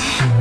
[0.00, 0.39] 天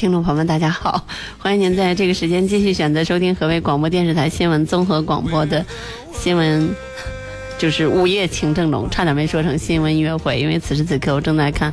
[0.00, 1.04] 听众朋友们，大家好！
[1.36, 5.62] 欢迎您在这个时间继续选择收听河北广播电视台新闻综合广播的
[6.14, 6.74] 新闻，
[7.58, 11.70] 就是午夜情正浓，差点没说成新闻音乐会，因为此时此刻我正在看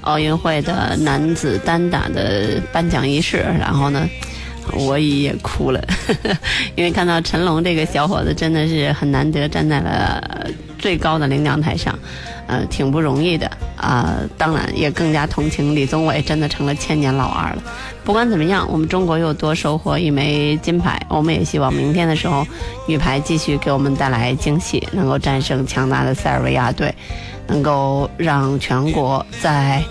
[0.00, 4.08] 奥运会的男子单打的颁奖仪式，然后呢，
[4.72, 5.86] 我也哭了，
[6.76, 11.98] 因为看到陈龙这个小伙子真的是很难得站在了最高的领奖台上。
[12.48, 17.62] 呃，挺不容易的啊、当然也更加同情李宗伟，真的成了千年老二了。
[18.04, 22.46] 不管怎么样，我们中国又多收获一枚金牌，我们也希望明天的时候，
[22.86, 26.94] 女排继续给我们带来惊喜，能够战胜强大的塞尔维亚队，
[27.48, 29.82] 能够让全国在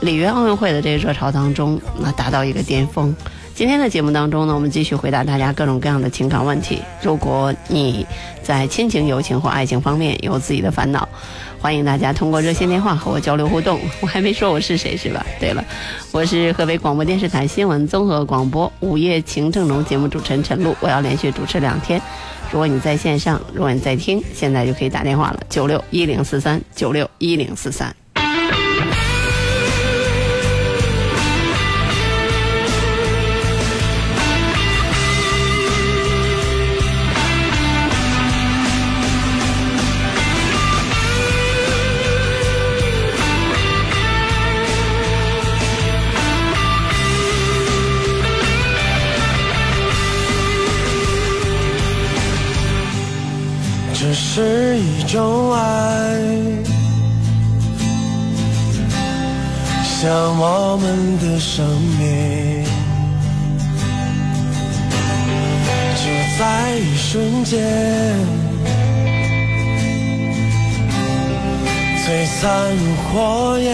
[0.00, 3.14] 里约奥运会的这个热潮当中，那达到一个巅峰。
[3.54, 6.82] 今天的节目当中呢，我们继续回答大家各种各样的情感问题。
[7.00, 8.04] 如果你
[8.42, 11.08] 在亲情、友情或爱情方面有自己的烦恼，
[11.60, 13.78] 欢迎大家通过热线电话和我交流互动。
[14.02, 15.24] 我还没说我是谁是吧？
[15.38, 15.64] 对了，
[16.10, 22.02] 我是河北广播电视台新闻综合广播午夜情正浓节目主持人陈露，我要连续主持两天。
[22.50, 27.94] 如果你在线上，如果你在听，现在就可以打电话了，九六一零四三九六一零四三。
[54.36, 55.60] 是一种爱，
[59.84, 61.64] 像我们的生
[62.00, 62.64] 命，
[65.94, 66.02] 就
[66.36, 67.62] 在一瞬间，
[72.04, 73.70] 璀璨如火焰，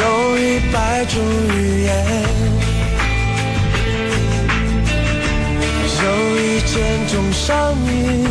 [0.00, 1.14] 有一百种
[1.54, 2.45] 语言。
[6.56, 8.24] 有一千种声音，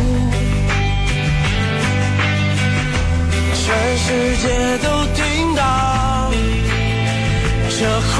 [3.54, 5.62] 全世界都听到
[7.70, 8.12] 这呼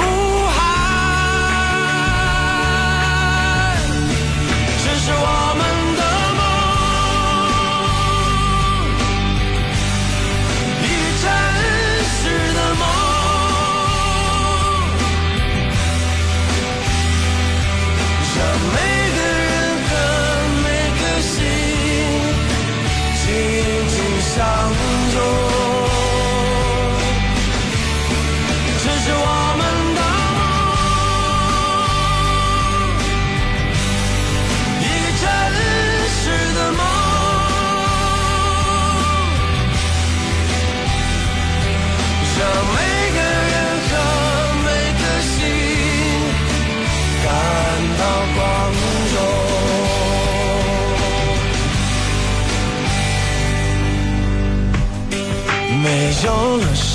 [0.47, 0.55] 喊。
[4.79, 5.25] 只是我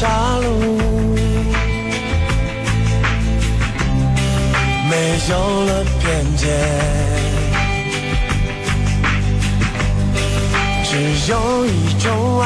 [0.02, 0.08] 有了杀
[0.42, 0.44] 戮，
[4.90, 4.94] 没
[5.30, 5.34] 有
[5.66, 5.70] 了
[6.02, 6.04] 边
[6.36, 6.44] 界，
[10.84, 10.92] 只，
[11.32, 11.70] 有一
[12.00, 12.46] 种爱，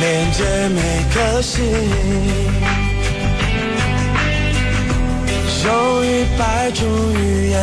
[0.00, 0.38] 连接
[0.70, 0.80] 每
[1.12, 1.62] 颗心，
[5.64, 5.68] 有
[6.04, 6.80] 一百种
[7.14, 7.60] 语言，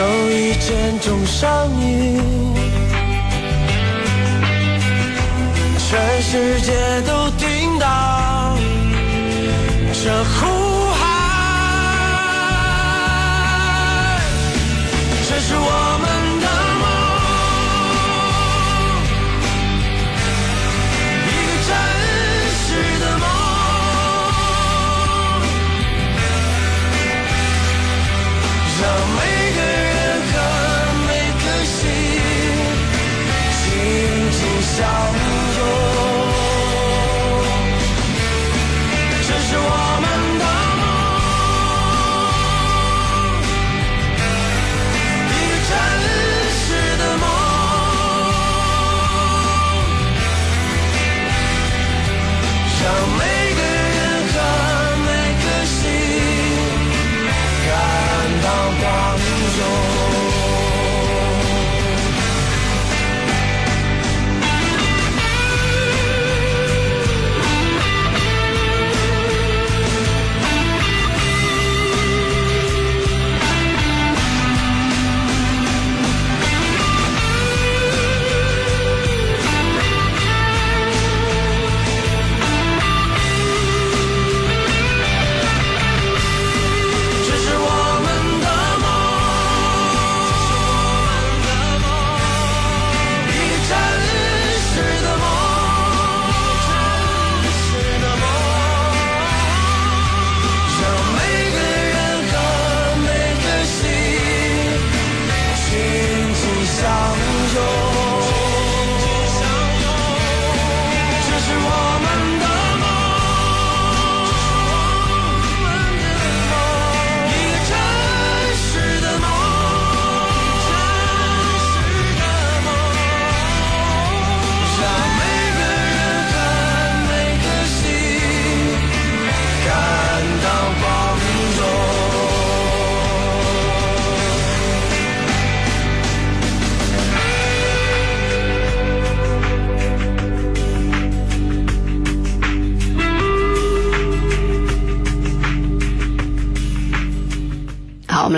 [0.00, 1.46] 有一千种声
[1.78, 2.54] 音，
[5.78, 8.56] 全世界都听到
[9.92, 11.00] 这呼喊。
[15.28, 15.89] 这是我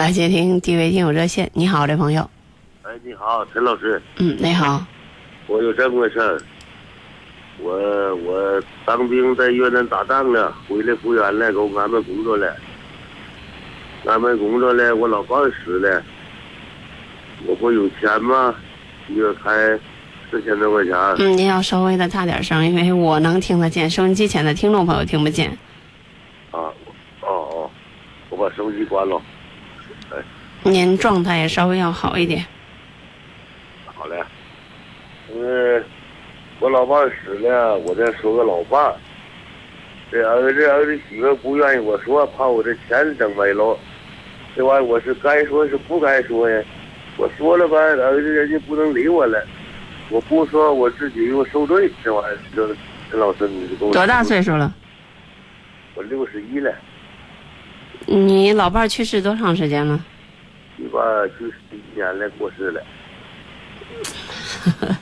[0.03, 1.49] 来接听第一位听友热线。
[1.55, 2.29] 你好，这朋友。
[2.83, 4.85] 哎，你好，陈老师，嗯，你好。
[5.47, 6.43] 我有这么个事儿，
[7.61, 12.53] 我我当兵在越南打仗了，回来复员了，给我安排工作了，
[14.05, 16.03] 安排工作了，我老伴儿死了，
[17.47, 18.53] 我不有钱吗？
[19.07, 19.79] 一个月开
[20.33, 25.49] 四千多块钱，嗯，您要稍微的大点声，因为我能听得见，收音机前的听众朋友听不见。
[26.51, 26.59] 啊，
[27.21, 27.71] 哦哦，
[28.31, 29.23] 我把收音机关了，
[30.65, 32.45] 您状态也稍微要好一点。
[33.87, 34.23] 好嘞，
[35.35, 35.85] 嗯，
[36.61, 38.95] 我老伴死了，我再说个老伴儿。
[40.11, 43.77] 这儿子儿子媳妇不愿意我说，怕我这钱整没了。
[44.55, 46.63] 这玩意我是该说是不该说呀？
[47.17, 49.43] 我说了吧，儿子人家不能理我了。
[50.11, 51.91] 我不说，我自己又受罪。
[52.05, 52.77] 这玩意儿，
[53.11, 54.73] 这老师，你多大岁数了？
[55.95, 56.73] 我六十一了，
[58.07, 59.99] 你老伴去世多长时间了？
[60.79, 61.01] 一吧
[61.39, 62.83] 就是第一年了，过世了。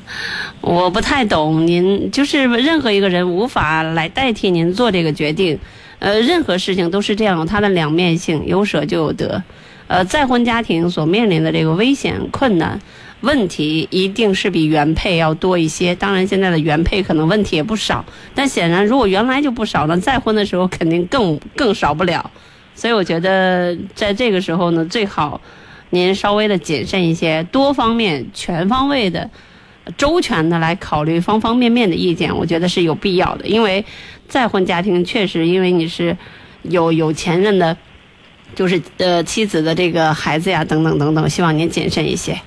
[0.61, 5.59] 我不太懂您，就是任何一个人无法来代替您做这个决定，
[6.01, 9.43] 呃，任何事情都是这样，它的两面性，有舍就有得，
[9.87, 12.81] 呃，再婚家庭所面临的这个危险、困难、
[13.21, 15.95] 问题，一定是比原配要多一些。
[15.95, 22.31] 当然，现在的原配可能问题也不少，但显然如果原来就不少了，再婚的时候肯定更更少不了。
[22.75, 25.41] 所以我觉得在这个时候呢，最好
[25.91, 29.29] 您稍微的谨慎一些，多方面、全方位的。
[29.97, 33.47] 周全的来考虑方方面面的意见，我觉得是有必要的。
[33.47, 33.85] 因为
[34.29, 36.17] 再婚家庭确实，因为你是
[36.63, 37.77] 有有前任的，
[38.55, 42.39] 就是呃妻子的这个孩子呀，等等等等，希望您谨慎一些。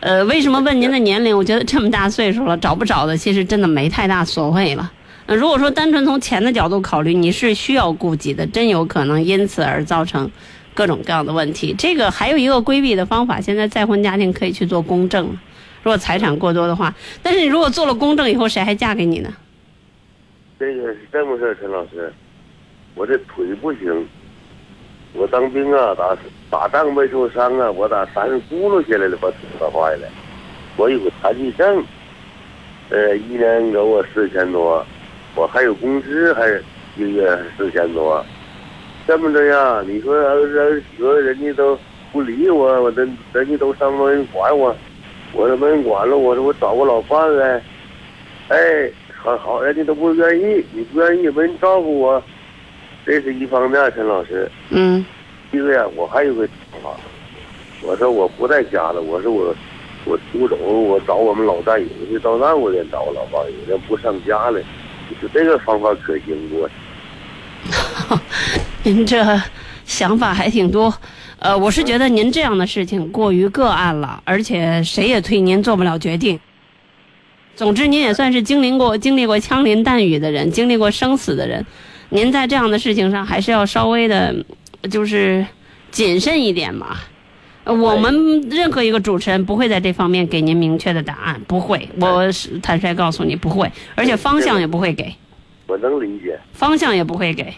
[0.00, 1.34] 呃，为什么问您的年龄？
[1.34, 4.90] 我觉得这么大岁数了，找不找的，其实真的没太大所谓了。
[5.26, 10.30] 如果说单纯从钱的角度考虑，你是需要顾及的，真有可能因此而造成
[10.80, 11.74] 各种各样的问题。
[11.76, 15.26] 这个还有一个规避的方法，现在再婚家庭可以去做公证。
[15.82, 19.30] 如果财产过多的话，但是你如果做了公证以后，谁还嫁给你呢？
[20.58, 22.10] 这个是这么事儿，陈老师，
[22.94, 24.08] 我这腿不行，
[25.12, 26.16] 我当兵啊，打
[26.48, 30.08] 打仗没受伤啊，我打山上轱辘下来了，把腿打坏了。
[30.78, 31.84] 我有残疾证，
[32.88, 34.82] 呃，一年给我四千多，
[35.34, 36.48] 我还有工资，还
[36.96, 38.24] 一个月四千多。
[39.06, 41.76] 这么着呀，你说儿子儿媳妇人家都
[42.12, 44.74] 不理我，我人人家都上没人管我，
[45.32, 47.62] 我都没人管了，我说我找个老伴儿呗。
[48.48, 52.22] 哎，好好，人家都不愿意，你不愿意也没人照顾我，
[53.04, 54.48] 这是一方面，陈老师。
[54.70, 55.04] 嗯
[55.52, 56.90] 一个呀，我还有个想法，
[57.82, 59.54] 我说我不在家了，我说我
[60.04, 64.60] 我出走，我找我们老战友去，到那我再找我老伴儿，有人不上家了，
[65.08, 66.68] 你说这个方法可行不？
[68.84, 69.40] 您这
[69.84, 70.92] 想法还挺多。
[71.38, 76.38] 呃，我是觉得您这样的事情过于个案了，而且谁也推您做不了决定。
[77.56, 81.64] 总之，您也算是经历过经历过枪林弹雨的人，经历过生死的人，
[82.10, 84.34] 您在这样的事情上还是要稍微的，
[84.90, 85.44] 就是
[85.90, 86.96] 谨慎一点嘛。
[87.64, 92.24] 我们任何一个主持人不会在这方面给您明确的答案，不会，我
[92.62, 95.14] 坦率告诉你不会，而且方向也不会给，
[95.70, 97.54] 我能理解，方向也不会给。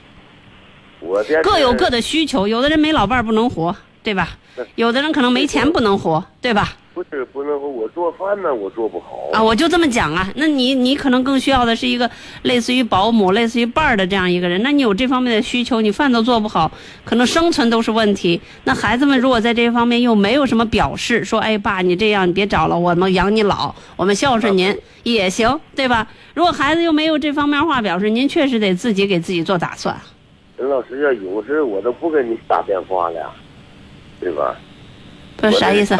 [1.00, 4.30] 我各有各的需求，有的人没老伴儿不能活，对吧？
[4.75, 6.76] 有的人可能没钱不能活，对吧？
[6.94, 10.30] 不是不能活我做饭呢，我做不好啊，我就这么讲啊。
[10.37, 12.11] 那你你可能更需要的是一个
[12.42, 14.62] 类似于保姆、类似于伴儿的这样一个人。
[14.62, 16.71] 那你有这方面的需求，你饭都做不好，
[17.02, 18.38] 可能生存都是问题。
[18.64, 26.06] 那孩子们如果在这方面又没有什么表示，说哎爸你这样你别找了，我们养你老，我们孝顺您也行，对吧？
[26.35, 29.99] 如果孩子又没有这方面话表示，您确实得自己给自己做打算。
[30.59, 33.35] 陈老师要有时我都不给你打电话了，
[34.23, 34.57] 对吧？
[35.37, 35.97] 不是啥意思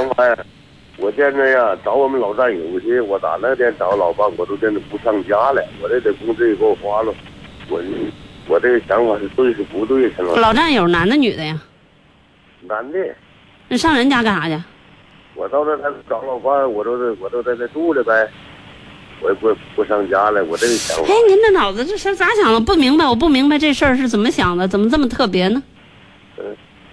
[0.99, 1.11] 我？
[1.17, 7.13] 现在呀，找我们老战友去，我打那天找老伴，我都真的不上家了，我这点工资也给我花了，
[7.69, 7.83] 我
[8.49, 10.37] 我这个想法是对是不对，陈老？
[10.37, 11.61] 老战友男的女的呀？
[12.61, 12.99] 男的，
[13.69, 14.63] 你上人家干啥去？
[15.35, 18.29] 我到那他找老伴，我都是我都在这住着呗，
[19.23, 22.61] 我也不不上家了，我这个想法哎，您这脑子这是咋想的？
[22.61, 25.61] 不明白，我不明白这事儿是怎么想的，怎么这么特别呢？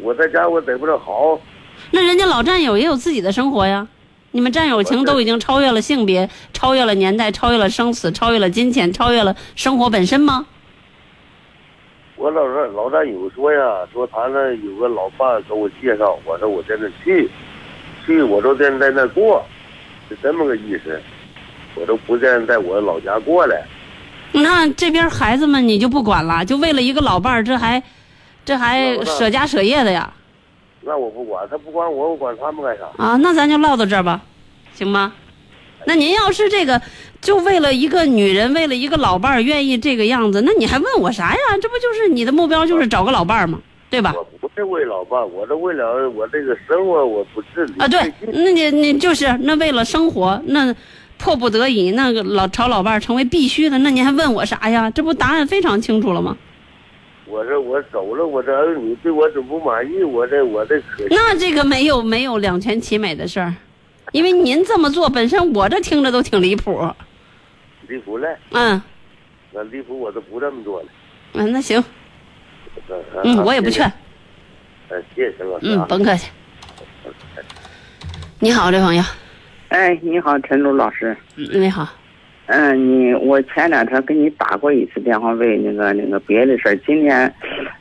[0.01, 1.39] 我在家我得不着好，
[1.91, 3.87] 那人家老战友也有自己的生活呀，
[4.31, 10.45] 你们战友情都已经超越了性别，超越了年代，超越了生死，超越了金钱，超越了生活本身吗？
[12.15, 17.29] 我老战老战友说呀，说他那有个老伴给我介绍，我说我在那去，
[18.05, 19.43] 去我都在在那过，
[20.09, 21.01] 是这么个意思，
[21.75, 23.55] 我都不在在我老家过了。
[24.31, 27.81] 那这边孩子们你就不管了，就为了一个老伴儿，这还，
[28.49, 30.11] 这还舍家舍业的呀？
[30.81, 32.85] 那我不管，他不管我，我管他们干啥？
[32.97, 34.19] 啊，那咱就唠到这儿吧，
[34.73, 35.13] 行吗？
[35.85, 36.81] 那您要是这个，
[37.21, 41.39] 就为了一个女人，为了一个老伴儿，愿意这个样子，那你还问我啥呀？
[41.61, 43.59] 这不就是你的目标就是找个老伴儿吗？
[43.91, 44.15] 对吧？
[44.17, 50.75] 我不是为老伴，我是为了我这个生活，我不自理啊，对那你你就是那为了生活，那
[51.19, 54.89] 迫不得已，那个老找老伴儿成为必须的，那你还问我啥呀？
[54.89, 56.35] 这不答案非常清楚了吗？
[57.29, 60.03] 我说我走了，我这儿女对我怎么不满意？
[60.03, 63.53] 我这我这可那这个没有没有两全其美的事儿，
[64.11, 66.89] 因为您这么做本身，我这听着都挺离谱。
[67.87, 68.81] 离谱了，嗯
[69.51, 70.87] 那离谱我都不这么做了。
[71.33, 71.83] 嗯，那行，
[72.87, 73.91] 嗯嗯，我也不劝。。
[74.89, 75.85] 嗯，谢谢陈老师嗯，啊。
[75.87, 76.29] 甭客气。
[78.39, 79.03] 你好，这朋友。
[79.69, 81.15] 哎，你好，陈露老师。
[81.35, 81.87] 嗯，你好。
[82.51, 86.75] 嗯，你我前两天给你打过一次电话，为那个那个别的事儿。
[86.77, 87.31] 今天，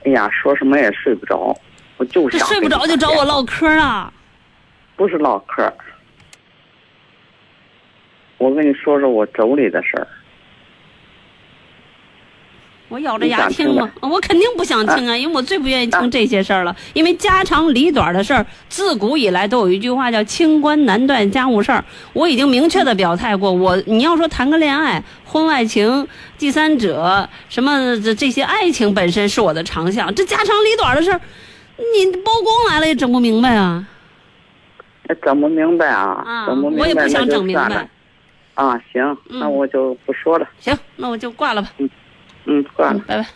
[0.05, 1.57] 哎呀，说什么也睡不着，
[1.97, 4.13] 我就想睡不着就找我唠嗑啊？
[4.95, 5.73] 不是唠嗑儿。
[8.37, 10.07] 我跟你说说我妯娌的事儿。
[12.89, 13.91] 我咬着牙听听吗？
[14.01, 16.75] 我肯定不想听啊，因为我最不愿意听这些事儿了。
[16.95, 21.85] 因为家长里短的事儿，自古以来都有一句话叫“清官难断家务事儿”。
[22.15, 26.07] 我已经明确的表态过，我你要说谈个恋爱、婚外情、
[26.39, 31.21] 第三者什么这这些爱情本身是我的长项，这家长里短的事儿，
[31.77, 33.87] 你包公来了也整不明白啊！
[35.09, 36.23] 哎整不明白啊？
[36.27, 37.89] 啊，整不明白我也不想整明白。
[38.55, 40.49] 啊，行，嗯那我就不说了。
[40.59, 41.71] 行，那我就挂了吧。
[41.79, 41.89] 嗯，
[42.77, 43.01] 挂了。
[43.07, 43.29] 拜拜。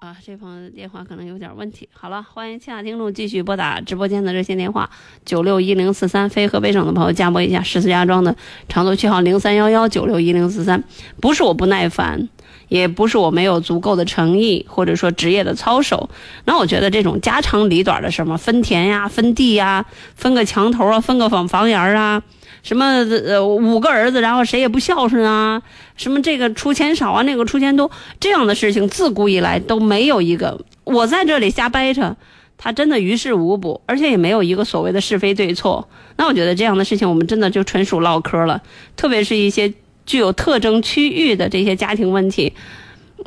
[0.00, 1.86] 啊，这朋友电话可能有点问题。
[1.92, 4.88] 好了，欢迎亲爱听众继续拨打直播间的热线电话
[5.26, 8.34] 九六一零四三，非河北省的朋友加拨一下石家庄的
[8.66, 10.82] 长途区号零三幺幺九六一零四三。
[11.20, 12.30] 不是我不耐烦，
[12.68, 16.08] 也不是我没有足够的诚意，或者说职业的操守。
[16.46, 19.84] 那我觉得这种家长里短的什么，分田呀、分地呀、
[20.14, 22.22] 分个墙头啊、分个房房檐啊，
[22.62, 25.62] 什么呃五个儿子，然后谁也不孝顺啊，
[25.96, 30.60] 什么这个出钱少啊，那个出钱多，这样的事情自古以来都没有一个。
[30.84, 32.16] 我在这里瞎掰扯，
[32.58, 35.88] 他真的于事无补，而且也没有一个所谓的是非对错。
[36.16, 38.60] 那我觉得这样的事情，我们真的就纯属唠嗑了，
[38.96, 39.72] 特别是一些
[40.04, 42.52] 具有特征区域的这些家庭问题。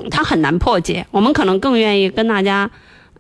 [0.10, 1.06] 它很难破解。
[1.12, 2.70] 我们可能更愿意跟大家，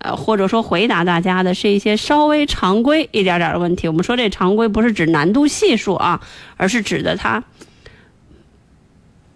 [0.04, 3.88] 呃，或者说回答大家的是一些稍微常规一点点的问题。
[3.88, 6.22] 我们说这常规不是指难度系数啊，
[6.58, 7.44] 而是指的它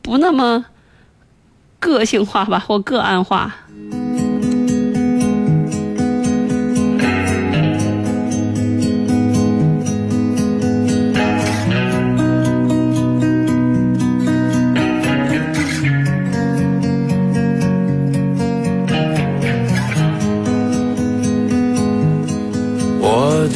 [0.01, 0.65] 不那么
[1.79, 3.55] 个性化吧，或个案化。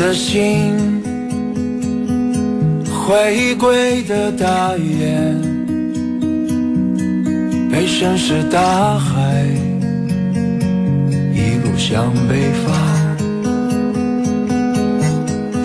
[0.01, 0.73] 的心
[2.91, 5.39] 回归的大雁，
[7.71, 9.45] 被深是大海
[11.35, 12.73] 一路向北方，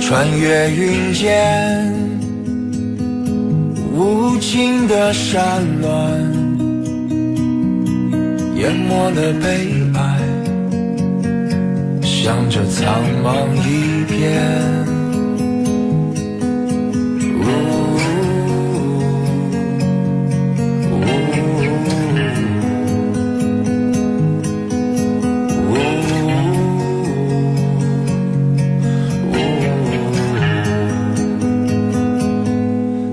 [0.02, 1.90] 穿越云间
[3.94, 5.88] 无尽的山峦，
[8.56, 10.25] 淹没了悲哀。
[12.26, 14.42] 向着苍茫一片。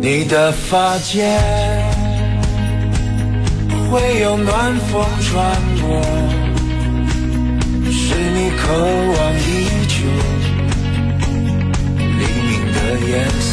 [0.02, 1.40] 你的发间
[3.92, 6.43] 会有暖风穿过。
[8.66, 9.42] 渴望已
[9.88, 9.94] 久
[12.18, 12.78] 黎明的
[13.10, 13.52] 颜色，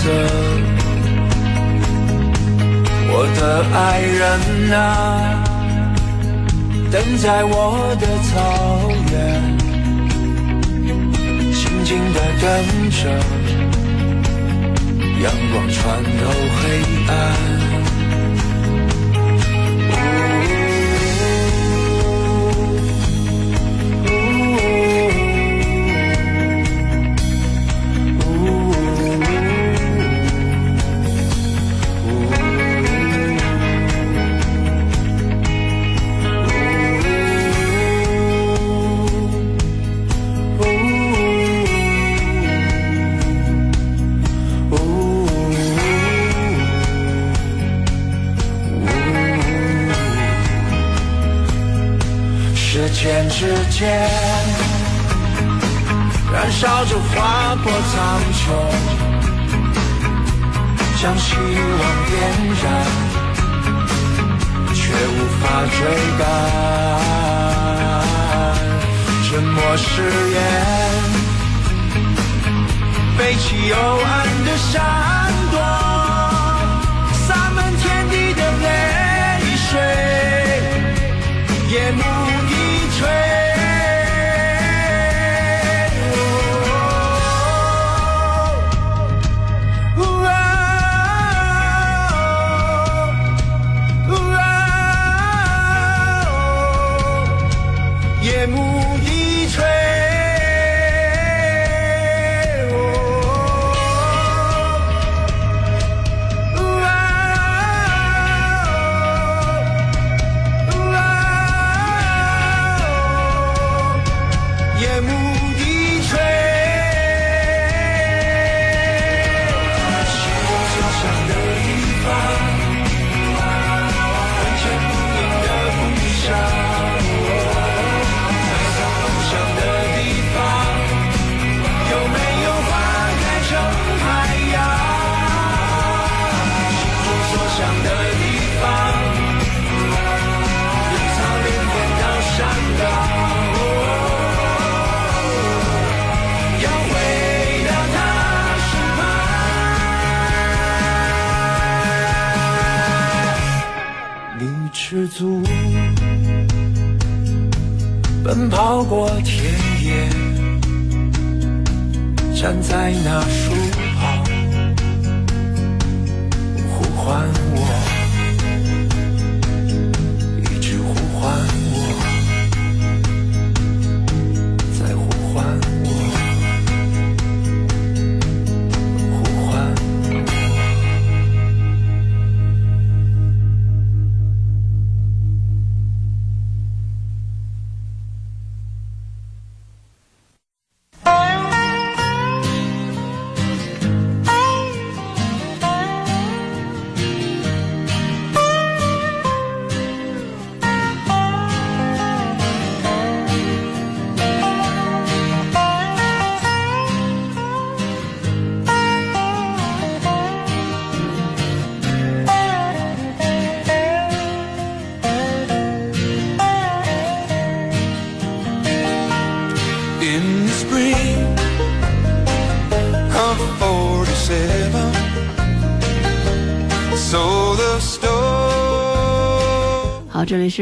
[3.12, 3.40] 我的
[3.74, 4.22] 爱人
[4.72, 4.78] 啊，
[6.92, 7.52] 等在我
[8.00, 8.30] 的草
[9.10, 9.12] 原，
[11.52, 12.42] 静静的等
[12.90, 13.00] 着
[15.22, 16.18] 阳光穿透
[16.56, 16.62] 黑
[17.08, 17.49] 暗。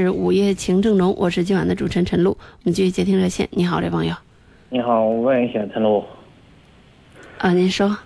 [0.00, 2.30] 是午夜情正浓，我是今晚的主持人陈露。
[2.30, 3.48] 我们继续接听热线。
[3.50, 4.14] 你好，这位朋友。
[4.70, 6.04] 你好，我问一下陈露。
[7.38, 7.98] 啊，您说。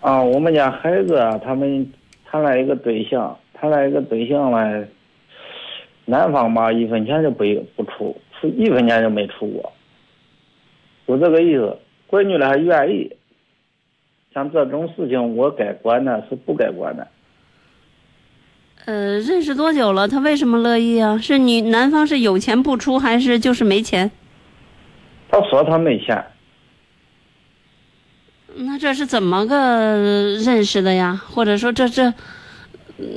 [0.00, 1.86] 啊，我们家孩子啊，他们
[2.24, 4.86] 谈了一个对象，谈了一个对象呢，
[6.06, 7.44] 男方吧一分钱就不
[7.76, 9.70] 不出，出一分钱就没出过，
[11.06, 11.76] 就这个意思。
[12.08, 13.14] 闺女呢还愿意，
[14.32, 17.06] 像这种事情我该管呢是不该管的。
[18.86, 20.06] 呃，认识多久了？
[20.06, 21.16] 他为什么乐意啊？
[21.16, 24.10] 是你男方是有钱不出，还是就是没钱？
[25.30, 26.22] 他说他没钱。
[28.56, 31.18] 那这是怎么个认识的呀？
[31.30, 32.12] 或者说这这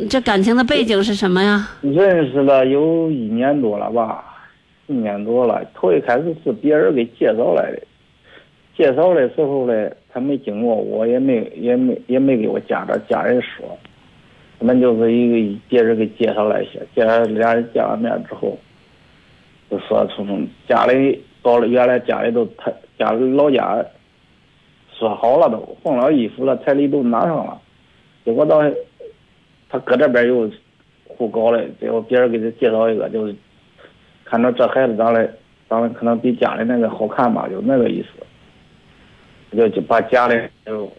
[0.10, 1.70] 这感情的背景是什么呀？
[1.82, 4.24] 认识了有一年多了吧，
[4.88, 5.62] 一年多了。
[5.76, 7.82] 头一开始是别人给介绍来的，
[8.78, 13.78] 介绍的时候呢，他没经过我，也没也没也没给我家的家人说。
[14.60, 18.58] 我们就是一个别人给介绍来些，介绍俩人见了面之后，
[19.70, 23.86] 就说从家里到了原来家里都他家里老家
[24.98, 27.62] 说好了都换了衣服了，彩礼都拿上了，
[28.26, 28.60] 结果到
[29.70, 30.50] 他搁这边又
[31.06, 33.36] 胡搞嘞，最后别人给他介绍一个，就是
[34.26, 35.32] 看着这孩子长得
[35.70, 40.92] 长得可能比家里那个好看吧，就那个意思，就就把家里就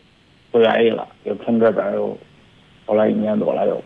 [0.53, 2.17] 不愿意了，就从这边又。
[2.89, 3.81] 后来一年多了又。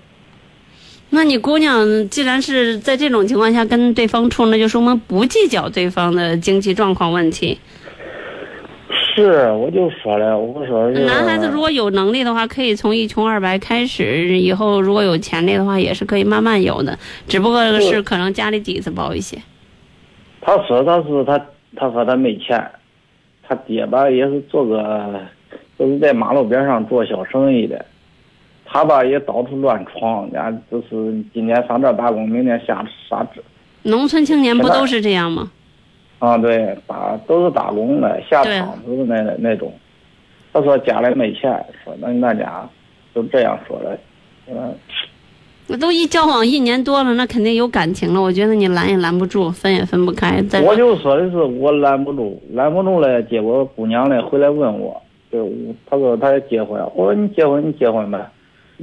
[1.11, 7.59] 那你姑娘既然是在这种情况下跟对方处，那就说明不计较对方的经济状况问题。
[9.15, 10.89] 是，我就说了，我说。
[10.91, 16.99] 男孩子如果有能力的话，可以从一穷二白开始，以后如果有潜力的话，也是可以慢慢有的。
[17.27, 19.37] 只不过是可能家里底子薄一些。
[20.41, 21.39] 他说他是他，
[21.77, 22.71] 他说他没钱，
[23.47, 25.21] 他爹吧也是做个，
[25.79, 27.85] 就是在马路边上做小生意的。
[28.73, 33.43] 他吧也到处乱闯，家就是今年上这打工，明年下啥职。
[33.83, 35.51] 农村青年不都是这样吗？
[36.21, 39.71] 啊，对，打都是打工的，下厂子的那那种。
[40.55, 41.53] 他说家里没钱，
[41.85, 42.67] 说那那家
[43.15, 43.99] 就这样说的，
[44.49, 44.75] 嗯。
[45.67, 48.21] 那都一交往一年多了，那肯定有感情了。
[48.21, 50.43] 我觉得你拦也拦不住，分也分不开。
[50.65, 55.49] 我就说的是我拦不住，拦不住了，结果姑娘呢回来问我，就
[55.89, 58.19] 他说她要结婚，我说你结婚你结婚呗。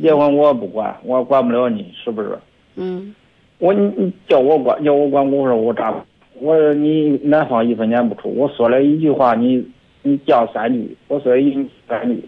[0.02, 2.38] 结婚我不管，我管不了你，是不是？
[2.76, 3.14] 嗯。
[3.58, 5.94] 我你你叫我管，叫我管，我说我咋？
[6.40, 9.66] 我说你男方一分钱不出，我说了一句话，你
[10.02, 11.54] 你降三句，我说一
[11.88, 12.24] 三句，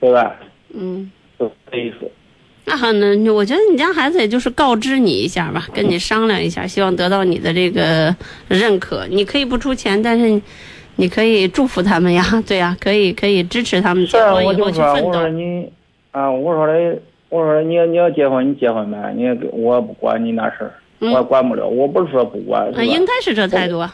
[0.00, 0.36] 对吧？
[0.74, 1.10] 嗯。
[1.38, 2.10] 就这意思。
[2.64, 8.12] 那好，那我觉得你家孩子也就是告知你一下吧，跟你商量一下，希望得到你的这个
[8.48, 9.06] 认可。
[9.06, 10.42] 你可以不出钱，但是
[10.96, 15.18] 你可以祝福他们呀，对呀，可以可以支持他们结婚以后去奋斗。
[15.20, 15.72] 啊，我说
[16.12, 16.32] 的，
[17.30, 20.72] 我说你要你要结婚，你结婚呗，你我不管你那事儿，
[21.12, 21.66] 我管不了。
[21.68, 23.78] 我不是说不管，那应该是这态度。
[23.78, 23.92] 啊，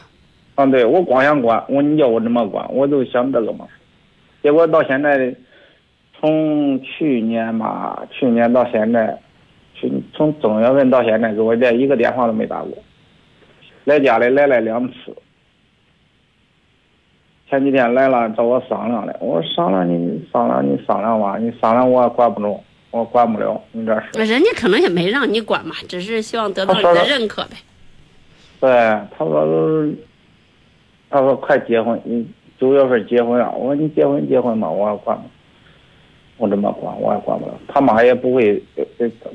[0.71, 3.67] 对，我光想管，我你叫我怎么管，我就想这个嘛。
[4.41, 5.35] 结果到现在，
[6.17, 9.19] 从去年吧，去年到现在，
[9.73, 12.71] 去从正月份到现在，给我连一个电话都没打过，
[13.83, 14.95] 来家里来了两次。
[17.47, 24.07] 前几天来了找我商量的，我说商量你商量你商量吧，你商量我也管不着，我管不了你这事。
[24.25, 27.51] 人家可能也没让你管嘛，只是希望得到你的认可呗。
[28.59, 28.69] 对，
[29.15, 29.87] 他说，
[31.07, 32.27] 他说快结婚，你
[32.59, 33.51] 九月份结婚啊？
[33.51, 35.15] 我说你结婚结婚吧，我也管，
[36.37, 37.53] 我怎么管我也管不了。
[37.67, 38.59] 他妈也不会，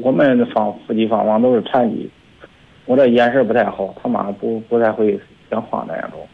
[0.03, 2.11] 我们方夫妻双方都是残疾，
[2.87, 5.17] 我这眼神不太好，他妈不不太会
[5.49, 6.27] 讲话那样种。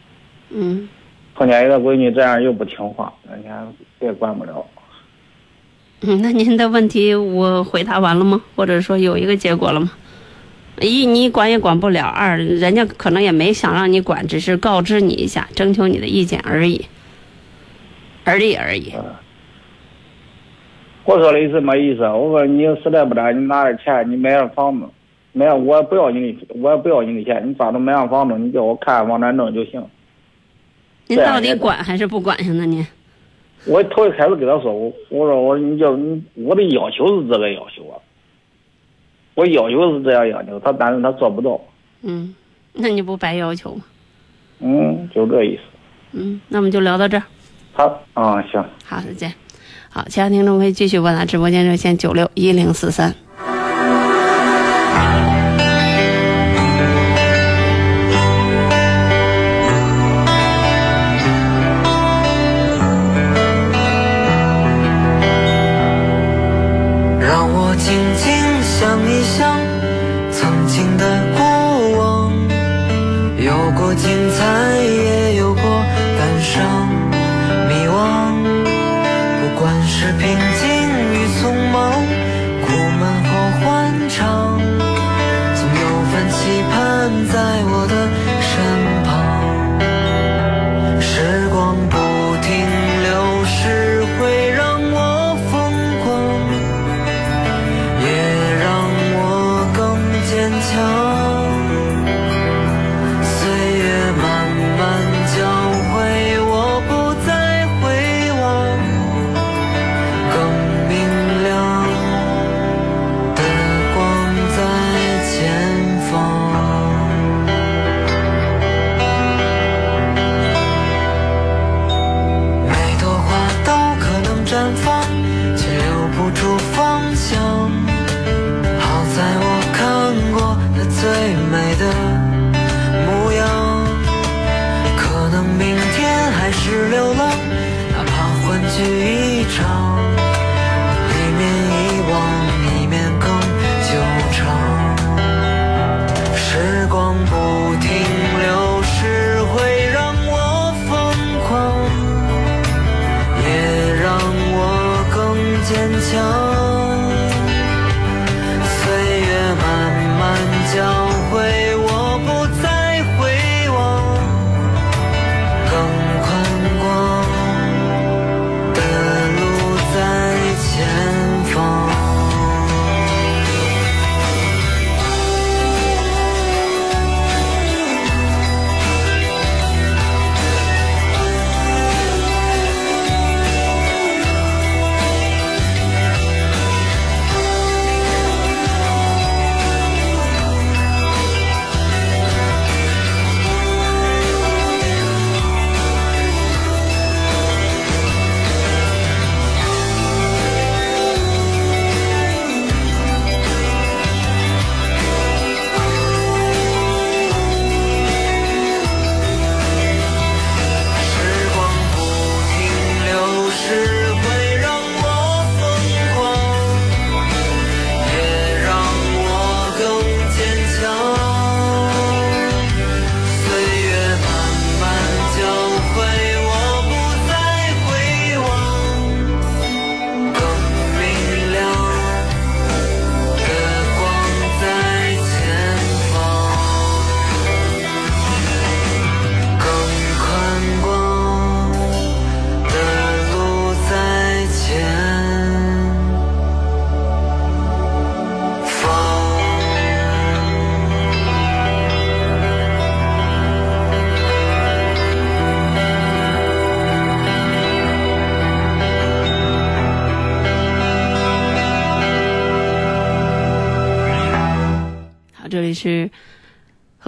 [0.49, 0.89] 嗯。
[1.37, 3.63] 碰见一个闺女这样又不听话，人家
[3.99, 4.65] 也管不了。
[6.01, 8.41] 嗯，那您的问题我回答完了吗？
[8.55, 9.91] 或者说有一个结果了吗？
[10.81, 16.85] 一你管也管不了，二人家可能也没想让你管，只是告知你一下，征求你的意见而已，
[18.23, 18.93] 而已而已。
[21.05, 22.01] 我说的什么意思？
[22.01, 24.85] 我说你实在不得，你拿点钱，你买上房子，
[25.33, 29.83] 买我不要你的，我也不要你的钱，你反正买上房子，你叫我看房产证就行。
[31.07, 32.51] 您到底管还是不管呀？
[32.53, 32.85] 那您，
[33.65, 37.95] 我头一开始跟他说，我我说我说你叫你我的要求是这个要求啊，
[39.35, 41.59] 我要求是这样要求，他但是他做不到。
[42.01, 42.35] 嗯，
[42.73, 43.81] 那你不白要求吗？
[44.59, 45.61] 嗯，就这意思。
[46.13, 47.23] 嗯，那我们就聊到这儿。
[47.73, 48.63] 好，嗯，行。
[48.83, 49.33] 好，再见。
[49.89, 53.15] 好，其他听众可以继续拨打直播间热线九六一零四三。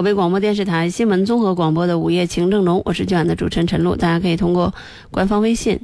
[0.09, 3.95] 北广播电视台新闻综合广播的午夜情正浓，我是今晚的主持人陈露。
[3.95, 4.73] 大家可以通过
[5.11, 5.81] 官方微信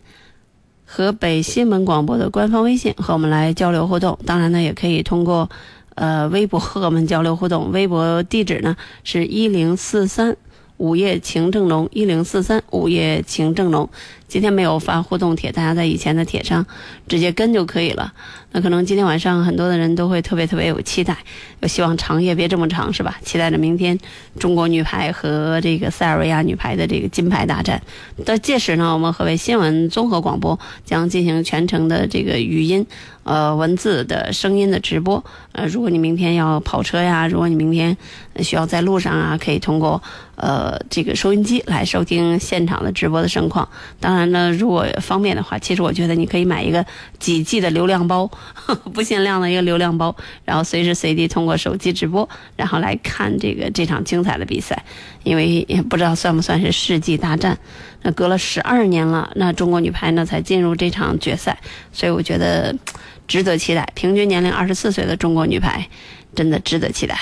[0.84, 4.18] 河北新闻广播的官方微信和我们来交流互动。
[4.26, 5.48] 当然呢，也可以通过
[5.94, 7.72] 呃微博和我们交流互动。
[7.72, 10.36] 微博地址呢是一零四三
[10.78, 13.88] 午夜情正浓一零四三午夜情正浓。
[14.28, 16.66] 今天没有发互动帖，大家在以前的帖上
[17.08, 18.14] 直接跟就可以了。
[18.52, 21.18] 那可能今天晚上很多的人都会特别特别有期待，
[21.60, 23.18] 有希望长夜别这么长，是吧？
[23.24, 23.98] 期待着明天
[24.40, 27.82] 中国女排和这个塞尔维亚女排的这个金牌大战。
[28.26, 32.86] 到届时呢，我们河北新闻综合广播将进行全程的这个语音、
[33.24, 35.24] 呃文字的声音的直播。
[35.52, 37.96] 呃，如果你明天要跑车呀，如果你明天
[38.40, 40.02] 需要在路上啊，可以通过
[40.38, 43.68] 呃这个收音机来收听现场的直播的盛况。
[44.00, 46.86] 当当然呢，如果方便的话，其实我觉得你可以买一个
[47.20, 48.32] 几 G 的流量包，
[48.94, 54.86] 不限量的一个流量包，然后随时随地通过手机直播，然后来看这个这场精彩的比赛。
[55.24, 57.58] 因为也不知道算不算是世纪大战，
[58.04, 61.60] 那隔了十二年了，那中国女排呢才进入这场决赛，
[61.92, 62.74] 所以我觉得
[63.28, 63.86] 值得期待。
[63.96, 65.86] 平均年龄二十四岁的中国女排，
[66.34, 67.20] 真的值得期待。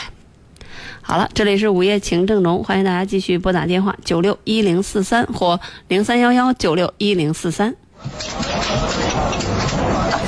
[1.06, 7.76] 好了，这里是午夜情正浓，欢迎大家继续拨打电话九六一零四三或零三幺幺九六一零四三。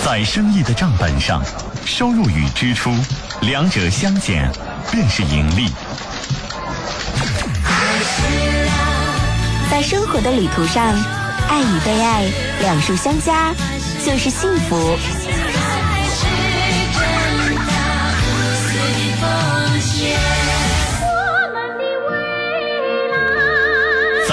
[0.03, 1.41] 在生意的账本上，
[1.85, 2.91] 收入与支出
[3.41, 4.51] 两者相减
[4.91, 5.69] 便是盈利。
[9.71, 10.93] 在生活的旅途上，
[11.49, 12.29] 爱与被爱
[12.61, 13.53] 两数相加
[14.05, 14.97] 就是幸福。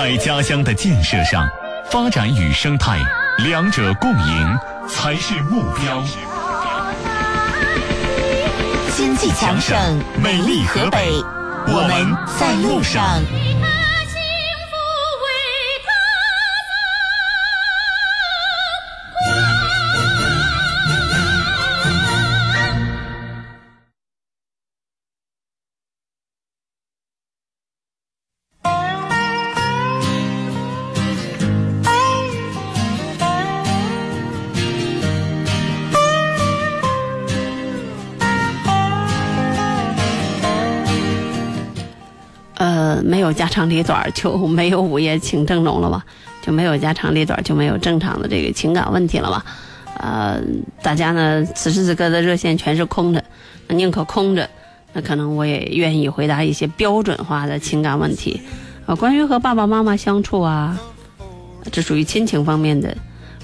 [0.02, 1.48] 在家乡的建设上，
[1.88, 2.98] 发展与生态
[3.44, 6.02] 两者共赢才是目标。
[8.96, 9.78] 经济强省，
[10.20, 11.12] 美丽河北，
[11.68, 13.22] 我们在路上。
[43.52, 46.02] 长里短就没有午夜情正浓了吧？
[46.40, 49.44] 就没有家长里短就没有正常的这个情感问题了吧？
[49.98, 50.40] 呃，
[50.82, 53.22] 大家呢此时此刻的热线全是空的，
[53.68, 54.48] 宁可空着，
[54.94, 58.40] 那可能我也愿意回答一些标准化的情感问题。
[58.86, 60.80] 呃，关于和爸爸妈妈相处啊，
[61.70, 62.88] 这属于亲情方面的；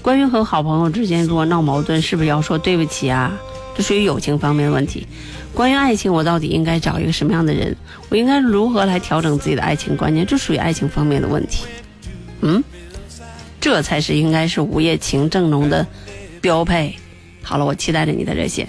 [0.02, 3.30] 关于和好朋友之间如果闹矛盾，是不是要说对不起啊？
[3.78, 5.06] 这属于友情方面的问题。
[5.54, 7.76] 关于爱情，我到底应该找一个什么样的人？
[8.08, 10.26] 我应该如何来调整自己的爱情观念？
[10.26, 11.64] 这属于爱情方面的问题。
[12.40, 12.60] 嗯，
[13.60, 15.86] 这才是应该是午夜情正浓的
[16.40, 16.96] 标配。
[17.40, 18.68] 好了，我期待着你的热线。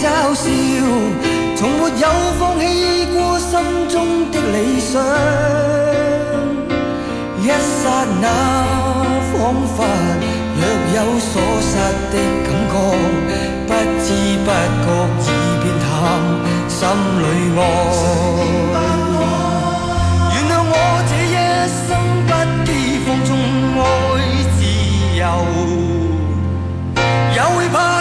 [0.00, 0.46] 嘲笑，
[1.56, 2.08] 從沒有
[2.38, 2.62] 放棄
[3.12, 3.52] 過心
[3.90, 3.94] 中
[4.30, 4.90] 的理想。
[7.42, 7.52] 一剎
[8.22, 8.24] 那，
[9.30, 9.34] 彷
[9.76, 9.78] 彿
[10.56, 10.62] 若
[10.96, 11.72] 有所失
[12.12, 12.14] 的
[12.46, 12.74] 感覺，
[13.68, 14.06] 不知
[14.44, 14.48] 不
[14.80, 14.86] 覺
[15.20, 15.28] 已
[15.60, 15.86] 變淡，
[16.68, 16.78] 心
[17.20, 17.22] 裏
[17.60, 17.62] 愛。
[20.32, 20.74] 原諒我
[21.10, 21.36] 這一
[21.76, 21.88] 生
[22.26, 22.32] 不
[22.64, 22.68] 羈
[23.04, 23.28] 放縱
[23.76, 23.80] 愛
[24.56, 24.58] 自
[25.18, 25.22] 由。
[27.34, 27.99] 也會怕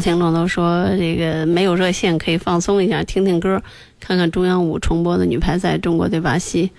[0.00, 3.62] 听众都说这个没有热线可以放松一下，听听歌，
[4.00, 6.70] 看看中央五重播的女排赛，中国对巴西。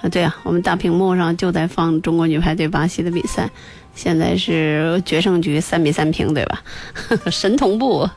[0.00, 3.50] 啊，对啊，我们大屏幕上就在放中国女排对巴西的比赛，
[3.94, 6.62] 现在是决胜局三比三平，对吧？
[7.30, 7.98] 神同步。
[7.98, 8.10] 啊，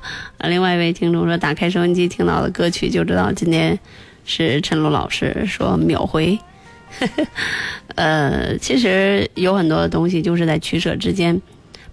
[0.47, 3.77] 另外一位听众说，打开收音机听到的歌曲就知道今天
[4.23, 6.39] 是陈露老师说秒回。
[7.95, 11.41] 呃，其实有很多的东西就是在取舍之间，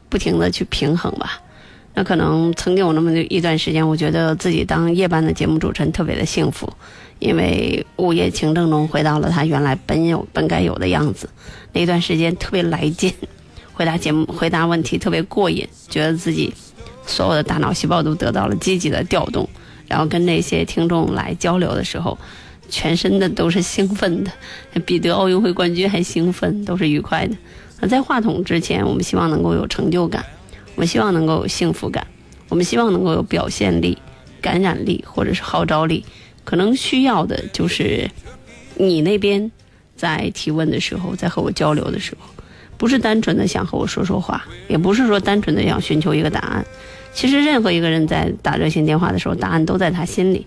[0.09, 1.41] 不停的去平衡吧。
[1.93, 6.73] 那可能曾经有那么一段时间，我觉得自己当夜班的节目主持人特别的幸福，
[7.19, 11.29] 因为午夜情正浓回到了他原来本有本该有的样子。
[11.73, 13.13] 那段时间特别来劲，
[13.73, 16.53] 回答节目回答问题特别过瘾，觉得自己
[17.07, 19.49] 所有的大脑细胞都得到了积极的调动，
[19.89, 22.17] 然后跟那些听众来交流的时候，
[22.69, 24.31] 全身的都是兴奋的，
[24.87, 27.37] 比得奥运会冠军还兴奋，都是愉快的。
[27.81, 30.25] 那在话筒之前，我们希望能够有成就感。
[30.81, 32.07] 我们希望能够有幸福感，
[32.49, 33.99] 我们希望能够有表现力、
[34.41, 36.07] 感染力或者是号召力。
[36.43, 38.11] 可能需要的就是
[38.77, 39.53] 你那边
[39.95, 42.31] 在提问的时候，在和我交流的时候，
[42.79, 46.65] 不是单纯的想和我说说话，也不是说单纯的想寻求一个答案。
[47.13, 50.47] 其实任何一个人在打热线电话的时候，答案都在他心里。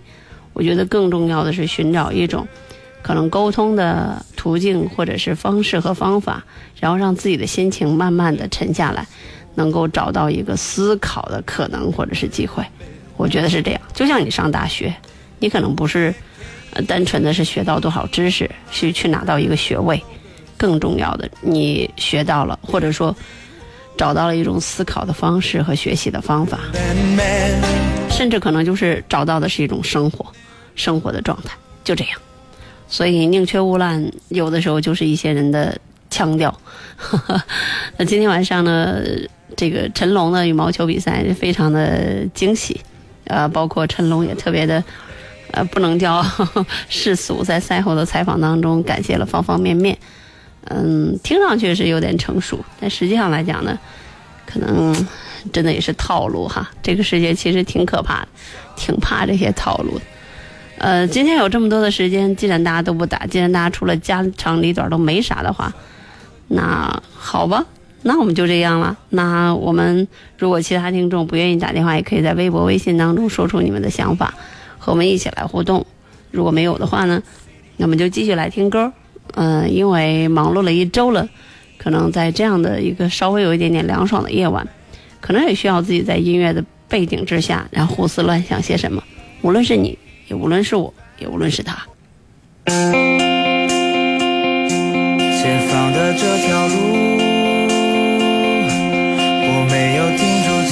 [0.52, 2.48] 我觉得更重要的是寻找一种
[3.02, 6.44] 可能沟通的途径或者是方式和方法，
[6.80, 9.06] 然后让自己的心情慢慢的沉下来。
[9.54, 12.64] 能够找到一个思考的可能或者是机会，
[13.16, 13.80] 我觉得是这样。
[13.92, 14.94] 就像你上大学，
[15.38, 16.14] 你可能不是，
[16.86, 20.02] 单纯的是学到多少知识，是去拿到一个学位，
[20.56, 23.14] 更重要的，你学到了，或者说
[23.96, 26.58] 找到了一种思考的方式和学习的方法，
[28.10, 30.26] 甚至可能就是找到的是一种生活，
[30.74, 32.20] 生活的状态，就这样。
[32.88, 35.78] 所以宁缺毋滥，有的时候就是一些人的
[36.10, 36.52] 腔调。
[37.96, 39.00] 那今天晚上呢？
[39.56, 42.80] 这个陈龙的羽毛球比赛非常的惊喜，
[43.24, 44.82] 呃，包括陈龙也特别的，
[45.52, 46.24] 呃，不能叫
[46.88, 49.96] 世俗，在赛后的采访当中感谢了方方面面，
[50.64, 53.78] 嗯，听上去是有点成熟，但实际上来讲呢，
[54.46, 54.94] 可能
[55.52, 56.70] 真的也是套路哈。
[56.82, 58.28] 这个世界其实挺可怕的，
[58.76, 60.04] 挺怕这些套路的。
[60.78, 65.72] 呃，今天有这么多的时间，既然大家都不打，既然大家除了家长里短都没啥的话，
[66.48, 67.64] 那好吧。
[68.06, 68.96] 那我们就这样了。
[69.08, 70.06] 那我们
[70.38, 74.34] 如果其他听众不愿意打电话，也可以在微博、微信当中说出你们的想法，
[74.78, 75.84] 和我们一起来互动。
[76.30, 77.22] 如果没有的话呢，
[77.78, 78.92] 那我们就继续来听歌。
[79.32, 81.26] 嗯，因为忙碌了一周了，
[81.78, 84.68] 可能在这样的一个稍微有一点点凉爽的夜晚，
[85.20, 89.02] 可能也需要自己在音乐的背景之下，然后胡思乱想些什么。
[89.40, 89.98] 无论是你，
[90.28, 91.84] 也无论是我，也无论是他。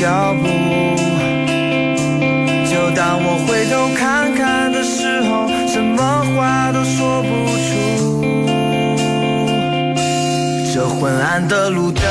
[0.03, 0.43] 脚步，
[2.69, 6.03] 就当我回头看看的时候，什么
[6.35, 7.29] 话都说不
[7.63, 7.71] 出。
[10.75, 12.03] 这昏暗的路灯，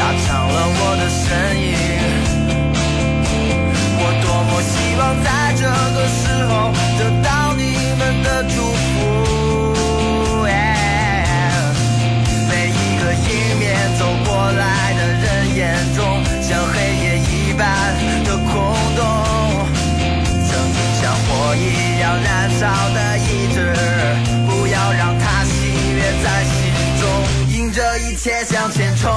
[0.00, 1.22] 拉长了我的身
[1.62, 1.78] 影。
[4.02, 5.62] 我多么希望在这
[5.94, 6.39] 个时
[28.50, 29.08] 向前冲，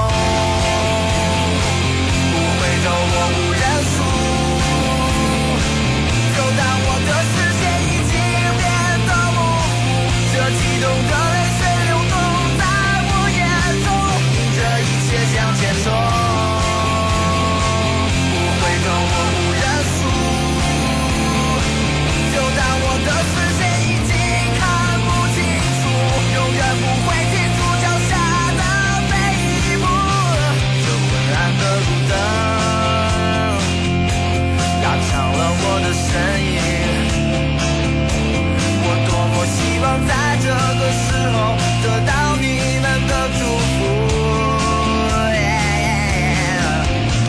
[41.84, 42.46] 得到你
[42.80, 43.76] 们的祝福。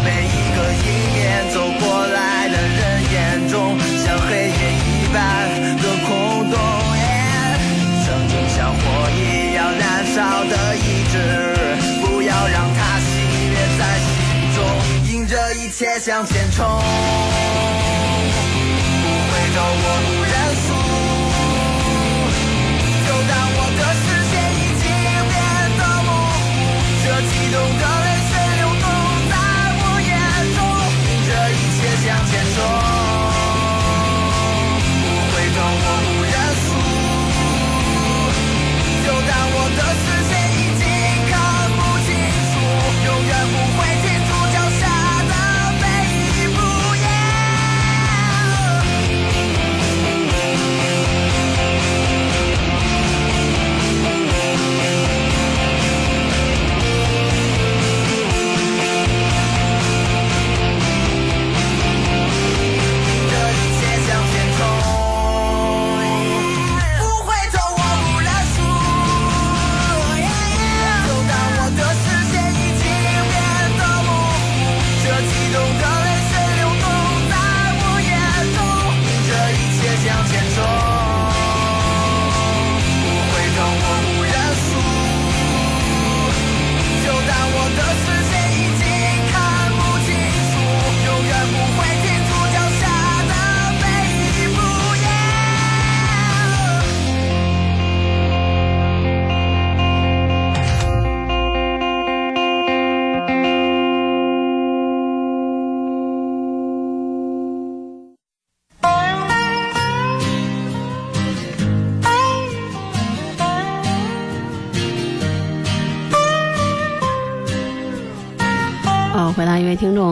[0.01, 1.19] 每一个迎面
[1.51, 2.79] 走过来的人
[3.11, 3.13] 眼
[3.49, 5.19] 中，像黑夜一般
[5.75, 6.09] 的空
[6.49, 6.55] 洞。
[8.05, 8.79] 曾经像火
[9.11, 9.83] 一样燃
[10.15, 11.13] 烧的意志，
[12.01, 13.11] 不要让它熄
[13.49, 14.07] 灭在心
[14.55, 14.57] 中，
[15.11, 16.63] 迎着一切向前冲。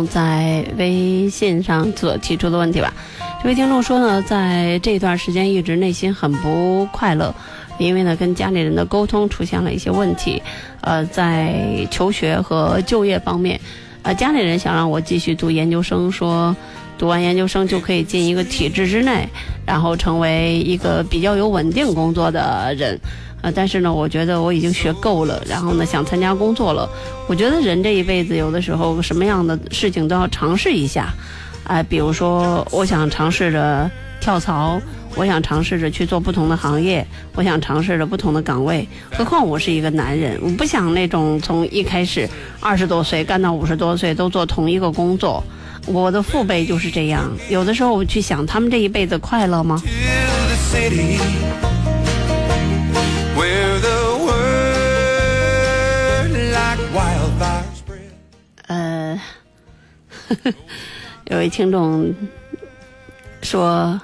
[0.07, 2.93] 在微信上所提出的问题吧。
[3.41, 7.33] 这位听众说呢，在这段时间一直内心很不快乐，
[7.77, 10.41] 因为呢跟家里人的沟通出现了一些问题。
[10.81, 13.59] 呃，在求学和就业方面，
[14.03, 16.55] 呃，家里人想让我继续读研究生，说
[16.97, 19.27] 读完研究生就可以进一个体制之内，
[19.65, 22.97] 然后成为一个比较有稳定工作的人。
[23.43, 26.89] 呃，但是呢，我觉得我已经学够了，然后呢，想参加工作了。
[27.27, 31.13] 我觉得人这一辈子有的时候什么样的事情都要尝试一下，
[31.65, 33.91] 啊、比如说我想尝试着
[34.21, 34.79] 跳槽，
[35.15, 38.87] 我想尝试着去做不同的行业，我想尝试着不同的岗位。
[39.11, 42.25] 何况我是一个男人，我不想那种从一开始
[42.61, 45.43] 二十多岁干到五十多岁都做同一个工作。
[45.85, 49.81] 我的父辈就是这样，有的时候我去想，他们这一辈子快乐吗？
[61.25, 62.13] 有位听众
[63.41, 63.99] 说，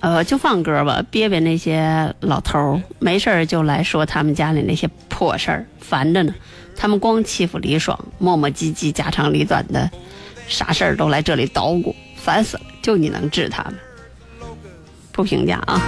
[0.00, 6.34] 呃，就放歌吧，憋憋那些老头儿，没事儿就来说他们家里那些破事儿，烦着呢。
[6.76, 9.90] 他们光欺负李爽，磨磨唧唧、家长里短的，
[10.46, 12.62] 啥事儿都来这里捣鼓，烦死了。
[12.82, 13.74] 就你能治他们？
[15.10, 15.80] 不评价啊。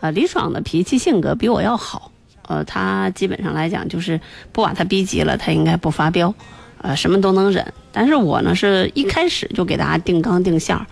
[0.00, 2.10] 呃，李爽的脾气性格比我要好，
[2.48, 6.34] 呃，他基本上来讲就是不把他逼急了，他应该不发飙，
[6.82, 7.64] 呃，什么都能忍。
[7.90, 10.84] 但是我呢，是一开始就给大家定纲定线儿，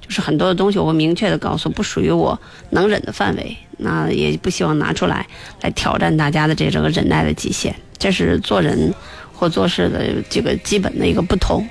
[0.00, 2.38] 就是很多的东西我明确的告诉不属于我
[2.70, 5.26] 能忍的范围，那也不希望拿出来
[5.62, 8.92] 来挑战大家的这个忍耐的极限，这是做人
[9.32, 11.66] 或做事的这个基本的一个不同。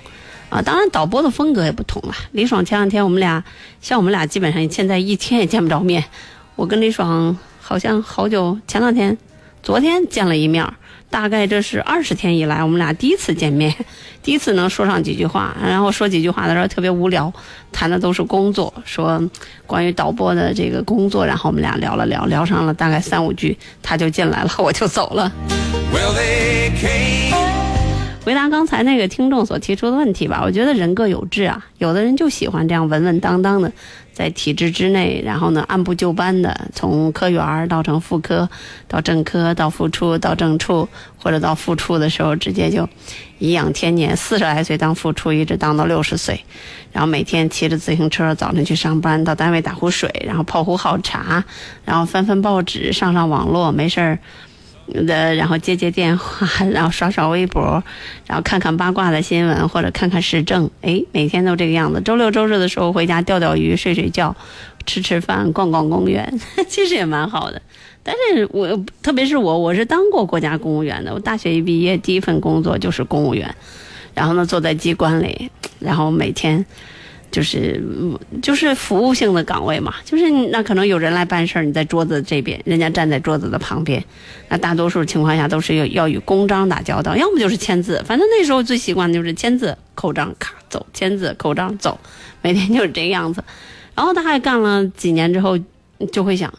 [0.48, 2.14] 啊，当然导播的风格也不同了。
[2.32, 3.44] 李爽前两天我们俩，
[3.82, 6.02] 像我们俩基本上现在一天也见不着面。
[6.56, 9.18] 我跟李爽好像好久，前两天、
[9.66, 10.64] 昨天见了一面，
[11.10, 13.74] 大概这是二十天以来我们俩第一次见面，
[14.22, 15.58] 第一次能说上几句话。
[15.60, 17.34] 然后说几句话的时候特别无聊，
[17.72, 19.20] 谈的都是工作，说
[19.66, 25.32] 关于导播的这个工作，然后我们俩聊了聊，聊上了大概三五句，他就进来了，我就走了。
[25.92, 27.25] well they came
[28.26, 33.72] 回答刚才那个听众所提出的问题吧，我觉得人各有志啊，有的人就喜欢这样稳稳当当的，
[34.12, 38.50] 在体制之内，然后呢按部就班的从科员儿到成副科，
[38.88, 40.90] 到正科，到副处，到正处，
[41.22, 42.90] 或者到副处的时候直接就
[43.38, 46.44] 颐养天年，四十来岁当副处，一直当到六十岁，
[46.92, 51.44] 然后每天骑着自行车早晨去上班，到单位打壶水，然后泡壶好茶，
[51.86, 54.18] 然后翻翻报纸，上上网络，没事儿。
[54.94, 57.84] 的，然后接接电话，然后刷刷微博，
[58.28, 62.00] 然后看看八卦的新闻或者看看时政，哎，每天都这个样子。
[62.02, 64.36] 周六周日的时候回家钓钓鱼、睡睡觉、
[64.86, 67.62] 吃吃饭、逛逛公园， 其实也蛮好的。
[68.04, 73.56] 但是我特别是我，我是当过国家公务员的，我大学一毕业第一份工作就是公务员，
[74.14, 76.66] 然后呢坐在机关里，然后每天。
[77.36, 77.84] 就是
[78.42, 84.02] 就是服务性的岗位嘛，就是那可能有人来办事儿，你在桌子这边，人家站在桌子的旁边，
[84.48, 92.00] 那大多数情况下都是要要与公章打交道，要么就是签字，反正那时候最习惯的就是签字扣章，咔走，签字扣章走，
[92.42, 93.44] 每天就是这个样子。
[93.94, 95.60] 然后他还干了几年之后，
[96.14, 96.54] 就会想，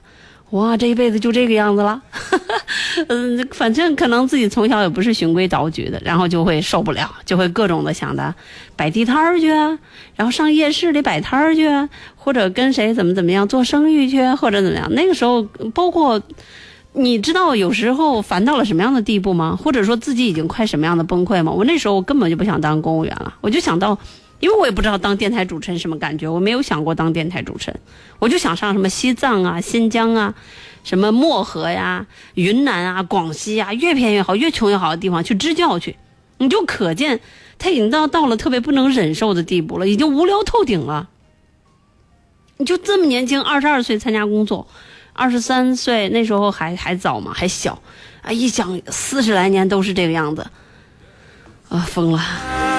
[0.50, 2.00] 哇，这一辈子就这个样子了。
[3.08, 8.32] 嗯，反正可能自己从小也不是循规蹈矩的，然后就会受不了，就会各种的想的
[8.76, 11.68] 摆地摊儿去，然后上夜市里摆摊儿去，
[12.14, 14.86] 或者跟谁怎么怎么样做生意去，或者怎么样。
[14.92, 15.42] 那个时候，
[15.74, 16.22] 包括
[16.92, 19.58] 你知道有时候烦到了什么样的地步吗？
[19.60, 21.50] 或者说自己已经快什么样的崩溃吗？
[21.50, 23.98] 我那时候我根本就不想当公务员了，我就想到。
[24.38, 27.80] 因为我也不知道当电台主持人什么感觉，我没有想过当电台主持人，
[28.18, 30.34] 我就想上什么西藏啊、新疆啊、
[30.84, 35.96] 什么漠河呀、云南啊、广西啊，越偏越好、越穷越好的地方去支教去。
[36.38, 37.20] 你就可见
[37.58, 41.08] 他已经到到了特别不能忍受的地步了，已经无聊透顶了。
[42.58, 44.66] 你就这么年轻，二十二岁参加工作，
[45.14, 47.80] 二十三岁那时候还还早嘛，还小
[48.20, 48.30] 啊！
[48.30, 50.46] 一想四十来年都是这个样子，
[51.70, 52.75] 啊，疯了。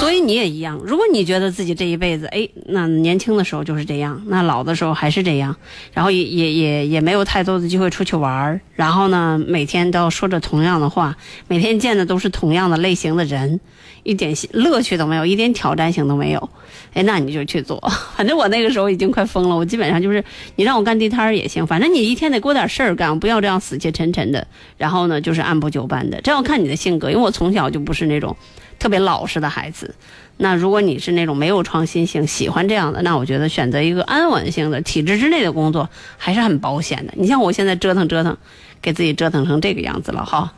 [0.00, 5.54] 所以你也一样，如果你觉得自己这一辈子，哎，那年轻的时候就是这样，那老的时候还是这样，
[5.92, 11.16] 然后也也也也没有太多的机会出去玩儿，然后呢，每天都要说着同样的话，
[11.48, 13.60] 每天见的都是同样的类型的人，
[14.02, 16.48] 一点乐趣都没有，一点挑战性都没有，
[16.94, 17.78] 哎，那你就去做。
[18.16, 20.24] 反正我那个时候已经快疯了，我基本上就是
[20.56, 24.46] 你让我干地摊儿也行，反正你一天得给我点事儿干，不要这样死气沉沉的。
[24.78, 28.34] 然后呢，就是按部就班的，这要看你的性格，因为我从小就不是那种。
[28.80, 29.94] 特别老实的孩子，
[30.38, 37.12] 那如果你是那种没有创新性、喜欢这样的，那我觉得选择一个安稳性的体制之内的工作还是很保险的。
[37.16, 38.36] 你像我现在折腾折腾，
[38.82, 40.54] 给自己折腾成这个样子了哈，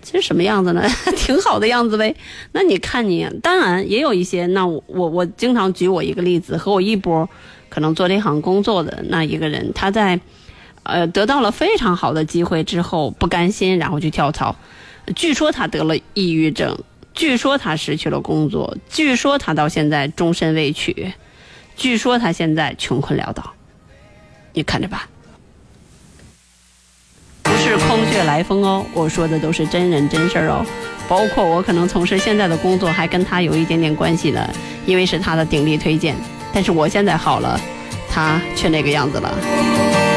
[0.00, 0.88] 其实什么样子呢？
[1.16, 2.14] 挺好的样子呗。
[2.52, 4.46] 那你看你，当然也有一些。
[4.46, 7.28] 那我我我经常举我一个例子，和我一波
[7.68, 10.20] 可能做这行工作的那一个人，他在
[10.84, 14.54] 呃得到了非常好的机会之后不甘心，然后去跳槽。
[15.16, 16.78] 据说他得了抑郁症，
[17.14, 21.12] 据说他失去了工作，据说他到现在终身未娶，
[21.76, 23.52] 据说他现在穷困潦倒。
[24.52, 25.00] 你看着办。
[27.42, 30.64] 不是空穴来风哦，我说的都是真人真事儿哦，
[31.08, 34.48] 包括我可能从事现在的工作还跟他有一点点关系呢，
[34.86, 36.16] 因为是他的鼎力推荐。
[36.52, 37.60] 但是我现在好了，
[38.10, 40.11] 他却那个样子了。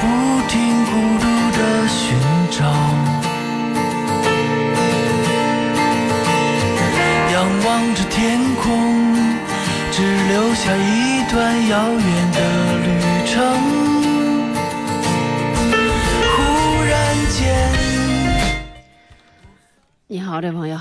[0.00, 0.04] 不
[0.48, 1.24] 停孤独
[1.56, 2.00] 的寻
[2.50, 2.58] 找，
[7.32, 7.34] 仰
[7.64, 8.64] 望着天空，
[9.90, 9.96] 只
[10.28, 11.34] 留下一段
[11.68, 12.38] 遥远的
[12.84, 12.88] 旅
[13.26, 13.34] 程。
[16.36, 16.36] 忽
[16.84, 16.92] 然
[17.30, 17.36] 间，
[20.06, 20.78] 你好，这朋友。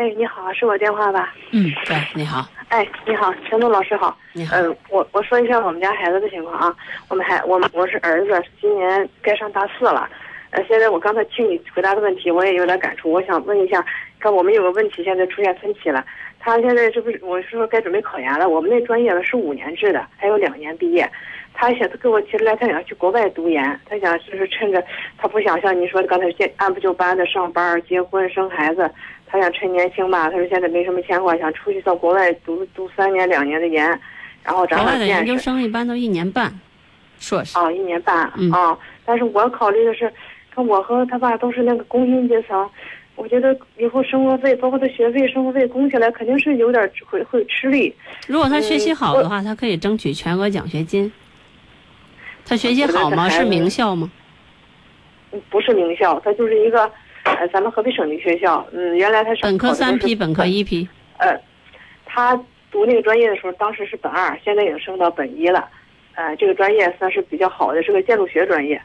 [0.00, 1.34] 哎，你好，是我电话吧？
[1.50, 2.48] 嗯，对，你好。
[2.70, 4.16] 哎，你好，陈东老师好。
[4.32, 4.56] 你好。
[4.56, 6.74] 嗯，我我说一下我们家孩子的情况啊。
[7.10, 10.08] 我们孩我们我是儿子，今年该上大四了。
[10.52, 13.12] 呃，现在我刚才听你回答的问题，我也有点感触。
[13.12, 13.84] 我想问一下，
[14.18, 16.02] 看我们有个问题，现在出现分歧了。
[16.38, 18.48] 他现在这不是我是说该准备考研了。
[18.48, 21.06] 我们那专业呢是五年制的，还有两年毕业。
[21.52, 23.78] 他想他跟我提出来，他想去国外读研。
[23.86, 24.82] 他想就是趁着
[25.18, 26.26] 他不想像你说的刚才
[26.56, 28.90] 按部就班的上班、结婚、生孩子。
[29.30, 33.86] 他想趁年轻吧，他说现在没什么牵挂，想出去到国外读读三年两年的研，
[34.42, 35.06] 然后长长见识。
[35.06, 36.52] 研究生一般都一年半，
[37.20, 37.56] 硕士。
[37.56, 38.76] 啊，一年半啊！
[39.04, 40.12] 但是我考虑的是，
[40.52, 42.68] 看我和他爸都是那个工薪阶层，
[43.14, 47.94] 我觉得以后生活费，包括他学费、生活费供起来，肯定是有点会会吃力。
[48.26, 51.12] 如果他学习好的话，他可以争取全额奖学金。
[52.44, 53.28] 他学习好吗？
[53.28, 54.10] 是名校吗？
[55.48, 56.90] 不是名校，他就是一个。
[57.40, 60.86] 呃，咱们河北省立学校，嗯，原来他是本科三批，本科一批。
[61.16, 61.34] 呃，
[62.04, 62.36] 他
[62.70, 65.66] 读那个专业的时候，当时是本二，现在已经升到本一了。
[66.16, 68.78] 呃，这个专业算是比较好的，是个建筑学专业。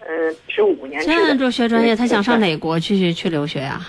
[0.00, 1.14] 嗯，是五年制的。
[1.14, 3.80] 建筑学专业，他想上哪国去去留学呀？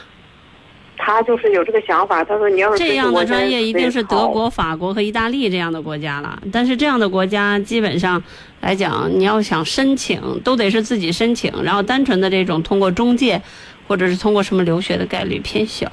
[0.96, 6.40] 他就是有这个想法，他说你要是这样的专业，一定是德国、法国和意大利这样的国家了。
[6.52, 8.24] 但是这样的国家基本上
[8.62, 13.42] 来讲，你要想申请，都得是自己申请，然后单纯的这种通过中介。
[13.88, 15.92] 或者是通过什么留学的概率偏小，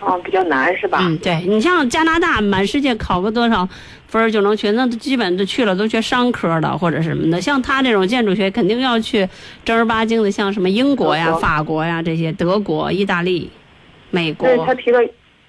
[0.00, 0.98] 哦，比较难是吧？
[1.02, 3.68] 嗯，对你像加拿大，满世界考个多少
[4.06, 7.40] 分就能去，那基本都去了，都学商科的或者什么的。
[7.40, 9.28] 像他这种建筑学，肯定要去
[9.64, 13.50] 正儿八经的，像什么英国呀、法国呀这些，德国、意大利、
[14.10, 14.48] 美国。
[14.48, 14.98] 对他提到，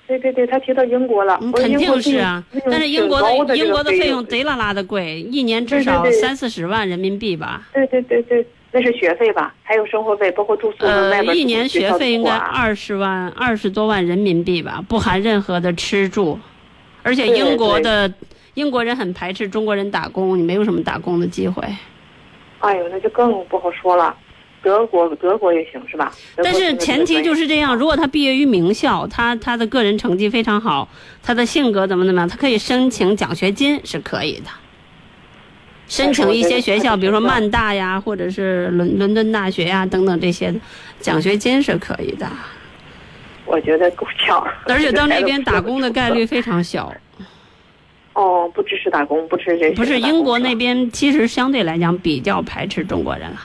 [0.08, 2.44] 对对对，他提到英国了，肯定是啊。
[2.70, 7.68] 但是英国的英国的费用贼拉拉的贵，一年至少三四十万人民币吧。
[7.74, 8.46] 对对对对。
[8.72, 16.40] 那是学费吧，还有生活费，包括住宿呃，一年学费应该二十万，二十多万人民币吧，不含任何的吃住。
[17.04, 18.12] 而且英国的
[18.54, 21.64] 英国人很排斥中国人打工，你没有什么打工的机会。
[22.60, 24.16] 哎呦，那就更不好说了。
[24.64, 26.14] 德国，德国也行是吧？
[26.38, 30.88] 但是前提就是这样，如果他毕业于名校，他他的个人成绩非常好，
[31.24, 34.46] 他的性格怎么怎么样，他可以申请奖学金是可以的。
[35.92, 40.54] 申请一些学校，比如说曼大呀，或者是伦伦敦大学呀等等这些，
[41.02, 42.26] 奖学金是可以的。
[43.46, 44.42] 我觉得够呛。
[44.68, 46.94] 而且到那边打工的概率非常小。
[48.14, 49.72] 哦，不支持打工，不支持这。
[49.72, 53.38] 不是英国那边，其实相对来讲比较排斥中国人了。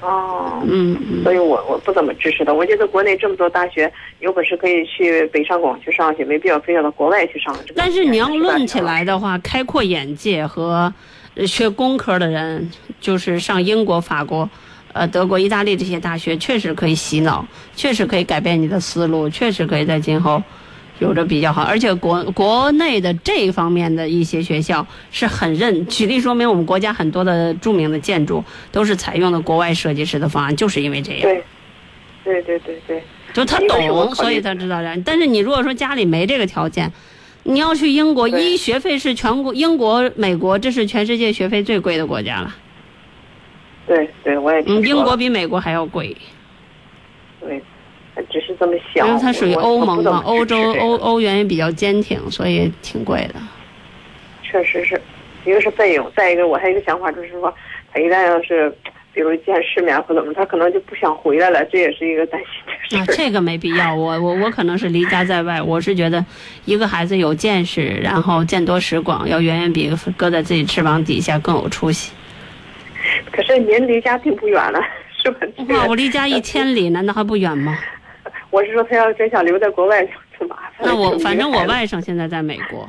[0.00, 0.62] 哦。
[0.66, 1.22] 嗯。
[1.22, 2.54] 所以我我不怎么支持的。
[2.54, 7.54] 我觉得国内这么多大学，有本事可以去北上广去上去，没必要非要到国外去上。
[7.76, 10.90] 但是你要论起来的话，开阔眼界和。
[11.46, 12.70] 学工科的人
[13.00, 14.48] 就是上英国、法国、
[14.92, 20.42] 呃德国、意大利这些大学，确实可以洗脑，确实可以改变你的思路，确实可以在今后
[20.98, 21.62] 有着比较好。
[21.62, 25.86] 而且国国内的这方面的一些学校是很认。
[25.86, 31.22] 举例说明，我们国家很多的著名的建筑都是采用的国外设计师的方案，就是因为这样。
[31.22, 31.44] 对，
[32.24, 33.02] 对对对对，
[33.32, 35.02] 就他懂，所以他知道这样。
[35.02, 36.92] 但是你如果说家里没这个条件。
[37.44, 42.54] 你要去英国，一学费是全国英国、美国，这是全世界学费最贵的国家了。
[43.86, 46.16] 对对，我也嗯，英国比美国还要贵，
[47.40, 47.60] 对，
[48.30, 49.08] 只是这么想。
[49.08, 53.34] 因为它属于欧盟嘛，欧洲欧欧元也比较坚挺，所以挺贵的。
[54.44, 55.00] 确实是，
[55.44, 57.52] 一个是费用，再一个我还有一个想法，就是说
[57.92, 58.72] 他一旦要是
[59.12, 62.61] 比如见世面或怎么，他可能就不想回来了，这也是一个担心
[62.96, 63.04] 啊。
[63.16, 63.94] 这个没必要。
[63.94, 66.24] 我我我可能是离家在外，我是觉得
[66.64, 72.12] 一个孩子有见识，然后见多识广，要远远比搁在自己翅膀底下更有出息。
[73.30, 74.80] 可是您离家并不远了，
[75.22, 75.38] 是吧？
[75.56, 77.76] 这个哇，我离家一千里，难道还不远吗？
[78.50, 80.86] 我是说，他要真想留在国外就挺麻烦。
[80.86, 82.88] 那我反正我外甥现在在美国，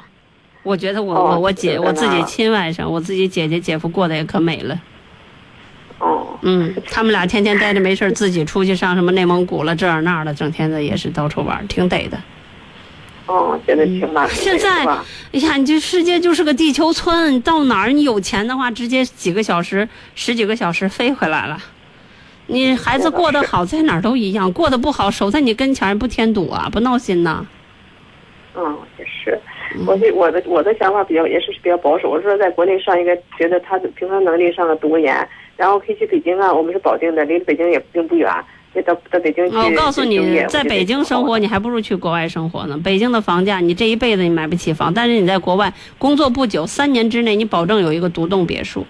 [0.62, 4.80] 我觉得我哦我我姐我自己亲外甥，我自己姐姐姐夫过得也可美了。
[6.04, 12.18] 哦，嗯，他们俩天天待着没事儿自己出去上什么内蒙古了这儿那儿的，整天的也是到处玩，挺得的。
[13.26, 14.36] 哦，觉得挺麻烦的。
[14.36, 21.58] 现在哎呀，你这世界就是个地球村，到哪儿你有钱的话，直接几个小时、十几个小时飞回来了。
[22.48, 27.46] 你孩子过得好，在哪儿都一样；过得不好，守在你跟前不添堵啊，不闹心呐。
[28.56, 29.40] 嗯，也是。
[29.88, 35.28] 我是我的我的想法比较也是比较保守，我说在国内上一个，觉得他的平衡能力上了读个研，
[35.64, 38.30] 然后可以去北京啊，我们是保定的，离北京也并不远，
[38.74, 39.56] 可以到到北京去。
[39.56, 42.78] 我告诉你，在北京生活，你还不如去国外生活呢。
[42.84, 48.86] 北京的房价，你这一辈子你买不起房，但是你在国外工作不久，三年之内你保证有一个独栋别墅，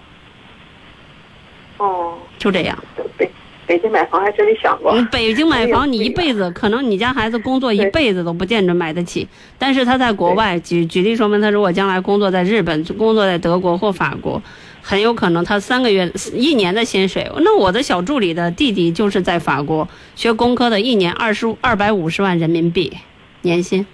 [1.78, 2.76] 哦，就这样。
[3.16, 3.30] 北
[3.68, 5.00] 北京买房还真没想过。
[5.12, 14.42] 北京买房， 你一辈子可能你家孩子工作一辈子都不见着买得起，但是他在国外，举举例说明，他如果将来工作在日本、工作在德国或法国，
[14.86, 17.26] 很有可能他三个月、一年的薪水。
[17.38, 22.92] 那我的小助理的弟弟就是在法国学工科的，一年二十二百五十万人民币
[23.40, 23.86] 年薪，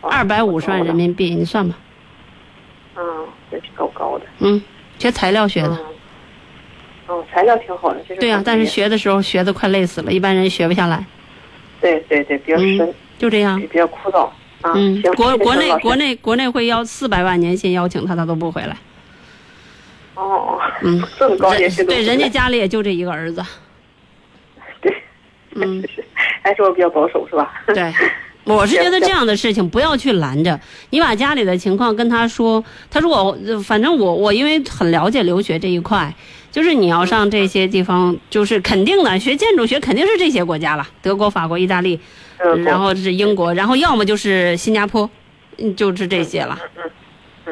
[0.00, 1.76] 二百五十万人民币，你算吧。
[2.96, 3.02] 嗯，
[3.52, 4.24] 也是够高的。
[4.38, 4.62] 嗯，
[4.98, 5.78] 学材料学的。
[7.06, 8.00] 哦，材料挺好的。
[8.18, 11.04] 对呀、但是学的时候学的快累死了，一般人学不下来。
[11.78, 13.60] 对对对，比较深，嗯，就这样。
[13.60, 14.28] 比较枯燥。
[14.62, 18.74] 啊，嗯，国国内国内国内会要四百万年薪邀请他，他都不回来。
[20.20, 23.42] 哦，嗯， 这么高年人薪对，人家家里也就这一个儿子。
[24.82, 24.94] 对，
[25.56, 25.82] 嗯，
[26.42, 27.50] 还是我比较保守是吧？
[27.66, 27.92] 对，
[28.44, 30.58] 我是觉得这样的事情不要去拦着，
[30.90, 32.62] 你把家里的情况跟他说。
[32.90, 36.12] 他说我，呃反正我我因为很了解留学这一块，
[36.50, 41.98] 就是你要上这些地方，就是肯定的，学建筑学肯定是这些国家了，德国、法国、意大利，
[42.64, 45.08] 然后是英国，然后要么就是新加坡，
[45.58, 46.58] 嗯就是这些了。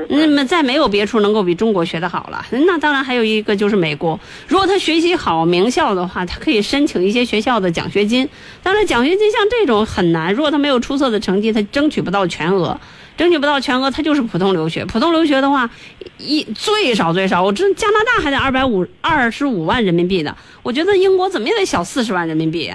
[0.09, 2.45] 那么再没有别处能够比中国学得好了。
[2.51, 8.29] 那当然还有一个就是美国，如果他学习好名校的话，他可以申请一些学校的奖学金。
[8.63, 12.79] 当然奖学金像这种很难，如果他没有出色的成绩，他争取不到全额。
[13.17, 14.85] 争取不到全额，他就是普通留学。
[14.85, 15.69] 普通留学的话，
[16.19, 20.37] 一最少最少，我知加拿大还得二百五二十五万人民币呢。
[20.63, 22.73] 我觉得英国怎么也得小四十万人民币，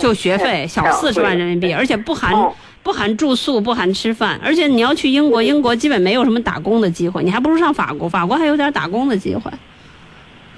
[0.00, 2.34] 就学费小四十万人民币，而且不含
[2.82, 4.40] 不含住宿，不含吃饭。
[4.42, 9.50] 而且你要去英国，英国基本没有什么打工的机会，你还不如上法国，法国还有点打工的机会。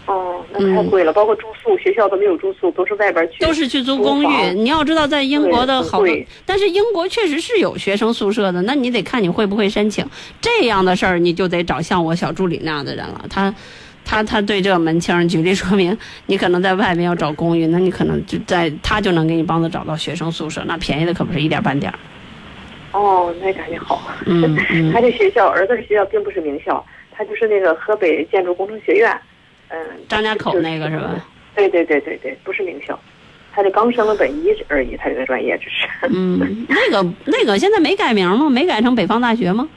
[0.05, 4.53] 哦，那太贵了，包括住宿，学校都没有住宿，都是外边去，都是去租公寓。
[4.55, 6.09] 你要知道，在英国的好多，
[6.45, 10.05] 但是英国确实是有学生宿舍的，那你得看你会不会申请。
[10.41, 13.25] 这样的事儿，你就得找像我小助理那样的人了。
[13.31, 13.55] 他，
[14.05, 15.29] 他，他对这个门清。
[15.29, 15.97] 举例说明，
[16.27, 21.99] 你可能在外面要找公寓，那你可能就在他就能给你帮着找到学生宿舍，那便宜的可不是一点半点儿。
[22.93, 24.03] 哦，那感觉好。
[24.27, 24.91] 嗯嗯。
[24.93, 29.11] 他这学校，儿子的学校并不是名校，他就是那个河北建筑工程学院。
[29.69, 29.79] 嗯，
[30.09, 31.25] 张家口那个是吧？
[31.55, 32.99] 对对对对对，不是名校，
[33.55, 35.87] 他这刚升了本一而已，他这个专业只是。
[36.15, 38.51] 嗯，那个那个现在没改名吗？
[38.51, 39.69] 没改成北方大学吗？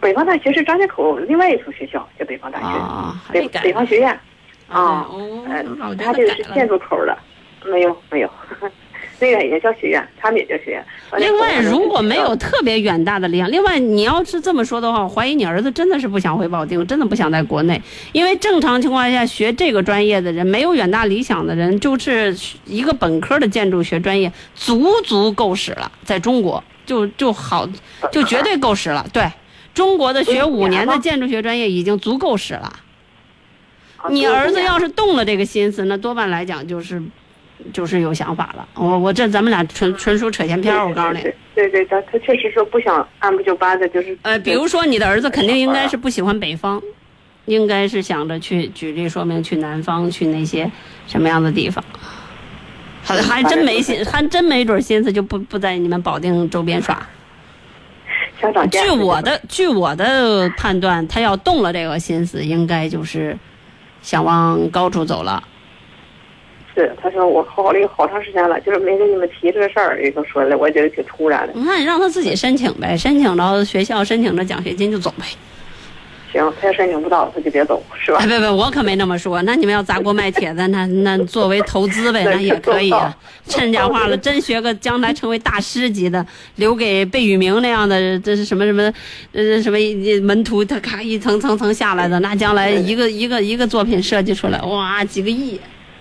[0.00, 2.66] 北方大学是张家口另外一所学校，叫北方大学。
[2.66, 4.18] 啊，北北方学院。
[4.68, 5.44] 啊，哦，
[5.98, 7.18] 他这个是建筑口的，
[7.64, 8.30] 没有没有，
[9.18, 10.86] 那个也叫学院，他们也叫学院。
[11.18, 17.82] 另外，如果没有特别远大的理想，另外你要是这么说的话，我怀疑你儿子真的是不想回保定，真的不想在国内，
[18.12, 22.32] 因为正常情况下学这个专业的人，没有远大理想的人，就是
[22.64, 27.68] 一个本科的建筑学专业，足足够使了，在中国就就好，
[28.12, 29.04] 就绝对够使了。
[29.12, 29.28] 对，
[29.74, 32.72] 中国的学五年的建筑学专业已经足够使了。
[34.08, 37.02] 你儿子要是动了这个心思，那多半来讲就是。
[37.74, 41.20] 就是有想法了，我我这咱们俩纯纯属扯闲篇儿，我告诉你。
[41.54, 44.16] 对对，他他确实说不想按部就班的，就是。
[44.22, 46.80] 呃，比如说你的儿子肯定应该是不喜欢北方，
[47.44, 50.72] 应该是想着去举例说明去南方去那些
[51.06, 51.84] 什么样的地方，
[53.02, 57.06] 还还真没心，还真没准心思就不不在你们保定周边耍。
[58.40, 63.36] 想找据我的据我的判断，他要动了这个心思，应该就是。
[64.02, 65.44] 想往高处走了。
[66.74, 71.52] 是，他说我考虑好长时间了，就是没跟你们提这个事儿，也就说了，我觉得挺突然的。
[71.54, 75.26] 那你让他自己申请呗，申请到学校申请着奖学金就走呗。
[76.32, 78.18] 行，他要申请不到，他就别走，是吧？
[78.20, 79.42] 哎，别别，我可没那么说。
[79.42, 83.16] 那你们要砸锅卖铁的，那那作为投资呗，那也可以啊。
[83.46, 86.24] 趁讲话了，真学个将来成为大师级的，
[86.56, 88.92] 留给贝聿铭那样的，这是什么什么，
[89.32, 89.78] 呃，什么
[90.22, 95.60] 门徒，他咔一层层层下来的，那将来一个一个一个作品设计出来，哇，几个亿。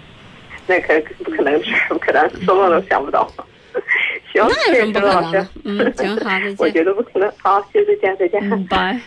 [0.67, 3.27] 那可不可能是，不可能，做梦都想不到。
[4.31, 5.47] 行，那有什么不可能。
[5.63, 6.55] 嗯，行，好，再 见。
[6.59, 7.31] 我觉得不可能。
[7.37, 8.51] 好，谢谢，再见，再见。
[8.51, 8.99] 嗯，拜。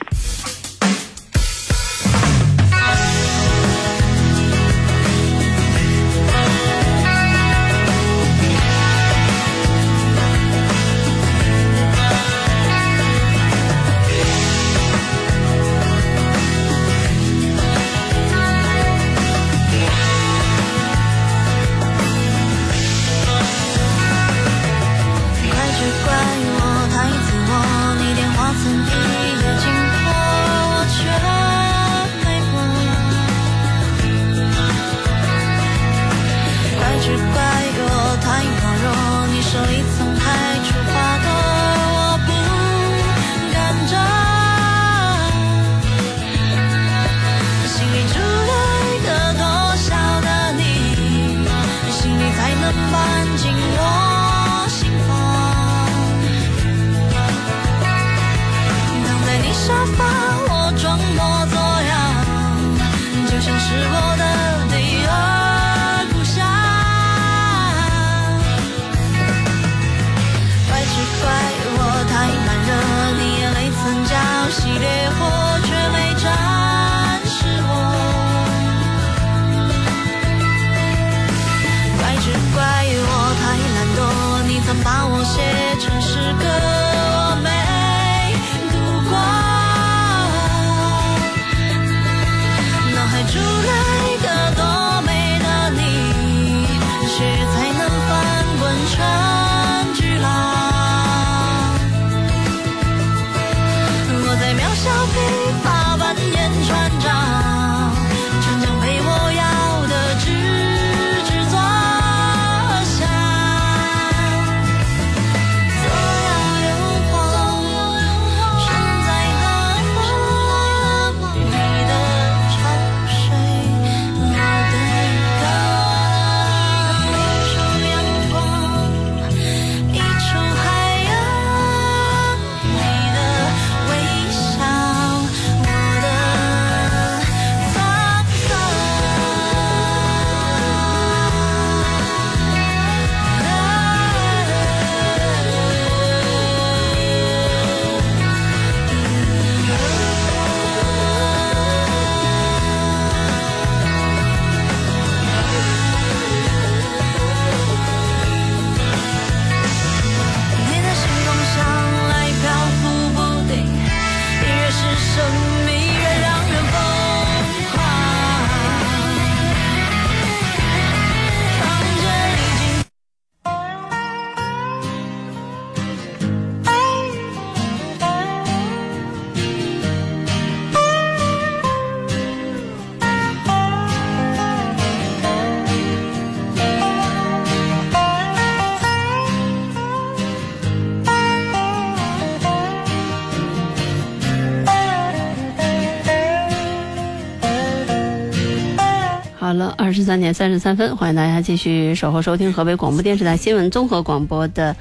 [200.03, 204.74] 十三点三十三分，欢迎大家继续守候收听河北广播电视台新闻综合广播的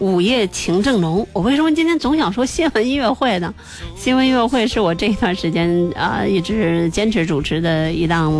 [0.00, 1.26] 午夜情正浓。
[1.34, 3.54] 我为什么今天总想说新闻音乐会呢？
[3.94, 8.32] 新闻音乐会是我这一段时间啊、一直坚持主持的一档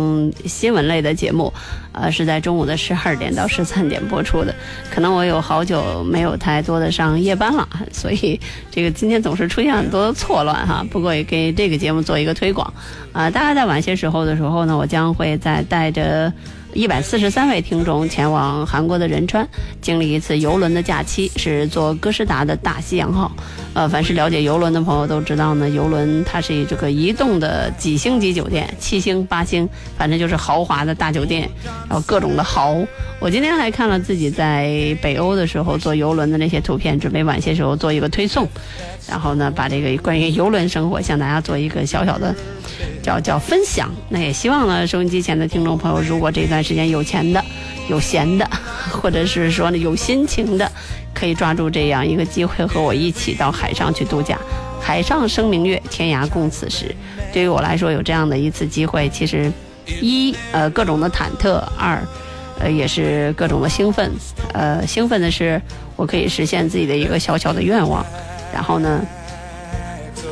[0.45, 1.53] 新闻类的节目，
[1.91, 4.53] 呃，是在中午的十二点到十三点播出的。
[4.89, 8.39] 可能我有好久没有太多的上夜班了，所以
[8.71, 10.83] 这个今天总是出现很多的错乱哈。
[10.89, 12.73] 不过也给这个节目做一个推广
[13.13, 16.33] 啊、大概在晚些时候的时候呢，我将会再带着。
[16.73, 19.47] 一百四十三位听众前往韩国的仁川，
[19.81, 23.31] 经历一次游轮的假期，是坐哥斯达的大西洋号。
[23.73, 29.67] 呃，凡是了解游轮的朋友都知道呢，游轮它是以这个移动的几星级酒店，七星、八星，
[29.97, 31.49] 反正就是豪华的大酒店，
[31.89, 32.77] 然后各种的豪。
[33.19, 38.47] 我今天还看了自己在北欧的时候坐游轮的那些图片，准备晚些时候做一个推送，
[39.11, 42.33] 然后呢，把这个关于游轮生活向大家做一个小小的
[43.03, 43.91] 叫叫分享。
[44.07, 47.43] 那也希望呢，收音机前的听众朋友，如果这段时间有钱的、
[47.89, 48.49] 有闲的，
[48.89, 50.71] 或者是说呢有心情的。
[51.13, 54.39] 可以抓住这样一个机会，和我一起到海上去度假。
[54.79, 56.95] 海上生明月，天涯共此时。
[57.33, 59.51] 对于我来说，有这样的一次机会，其实
[60.01, 62.01] 一呃各种的忐忑，二
[62.61, 64.09] 呃也是各种的兴奋。
[64.53, 65.61] 呃，兴奋的是
[65.97, 68.03] 我可以实现自己的一个小小的愿望，
[68.53, 69.01] 然后呢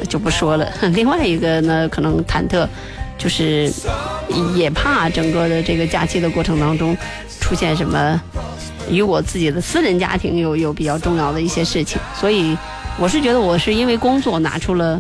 [0.08, 0.72] 就不说了。
[0.94, 2.68] 另外一个呢，可能忐忑，
[3.18, 3.72] 就是
[4.56, 6.96] 也怕整个的这个假期的过程当中
[7.40, 8.22] 出现什么。
[8.90, 12.58] 与我自己的私人家庭有有比较重要的一些事情，所以
[12.98, 15.00] 我是觉得我是因为工作拿出了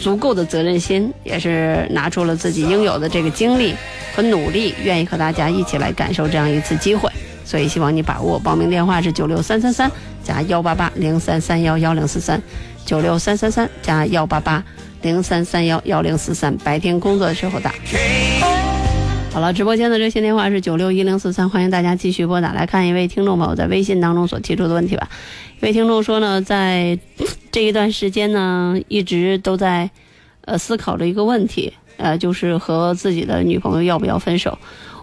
[0.00, 3.72] 足够的责任心，也是拿出了自己应有的这个精力
[4.16, 7.08] 和努力，愿意和大家一起来感受这样一次机会。
[7.50, 8.38] 所以希望你把握。
[8.38, 9.90] 报名电话是九六三三三
[10.22, 12.40] 加幺八八零三三幺幺零四三，
[12.86, 14.62] 九六三三三加幺八八
[15.02, 16.56] 零三三幺幺零四三。
[16.58, 17.74] 白天工作的时候打。
[19.32, 22.52] 好了，直播间的热线电话是九六一零四三，欢迎大家继续拨打。
[22.52, 25.08] 来看一位听众朋友在微信当中所提出的问题吧。
[25.60, 26.96] 一位听众说呢，在
[27.50, 29.90] 这一段时间呢，一直都在
[30.44, 34.56] 呃思考着一个问题，呃，就是和自己的女朋友要不要分手。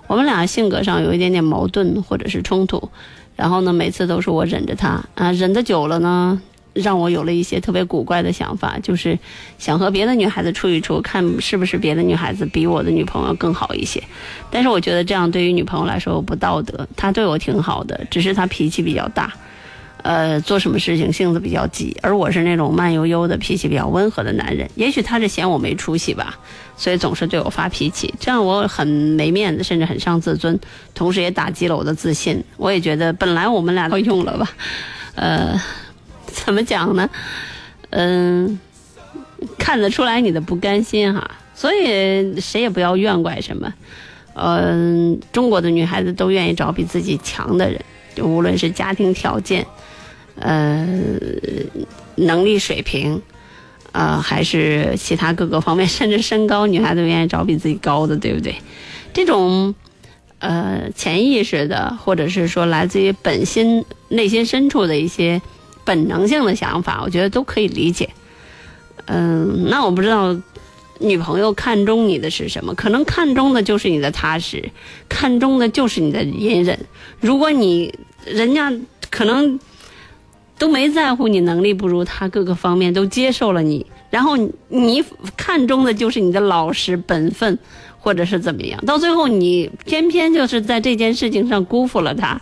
[0.07, 2.89] 我们俩性格上有一点点矛盾或者是冲突，
[3.35, 6.41] 然后呢，每次都是我忍着他啊，忍得久了呢。
[6.73, 9.17] 让我有了一些特别古怪的想法，就是
[9.57, 14.03] 想和别的女孩子处一处，看是不是别的女孩子比我的女朋友更好一些。
[14.51, 16.87] 但是我觉得这样对于女朋友来说不道德。
[16.95, 19.33] 她对我挺好的，只是她脾气比较大，
[20.03, 24.69] 呃，做什么事情性子比较急，而我是那种慢悠悠的、脾气比较温和的男人。
[24.75, 26.37] 也许她是嫌我没出息吧，
[26.77, 30.57] 所以总是对我发脾气，这样我很没面子，甚至很伤自尊，
[30.93, 32.41] 同时也打击了我的自信。
[32.55, 34.49] 我也觉得本来我们俩都用了吧，
[35.15, 35.61] 呃。
[36.45, 37.09] 怎么讲呢？
[37.89, 38.59] 嗯，
[39.57, 43.73] 看得出来你的不甘心哈，所以谁也不要怨怪什么。
[44.35, 49.65] 嗯，中国的女孩子都愿意找比自己强的人，就无论是家庭条件，
[50.35, 50.85] 呃，
[52.15, 53.19] 能力水平，
[53.97, 58.55] 啊，还是其他各个方面， 甚至身高，女孩子愿意找比自己高的，对不对？
[59.13, 59.73] 这种
[60.39, 65.41] 呃潜意识的，或者是说来自于本心内心深处的一些。
[65.87, 68.09] 本能性的想法，我觉得都可以理解。
[69.05, 70.35] 嗯，那我不知道
[70.99, 72.75] 女朋友看中你的是什么？
[72.75, 74.69] 可能看中的就是你的踏实，
[75.07, 76.77] 看中的就是你的隐忍。
[77.21, 78.69] 如果你人家
[79.09, 79.57] 可能
[80.57, 84.35] 都没在乎你能力不如他，各个方面都接受了你，然后
[84.69, 85.03] 你
[85.35, 87.57] 看中的就是你的老实本分，
[87.99, 92.41] 或者是怎么样，到最后你偏偏就是在这件事情上辜负了他。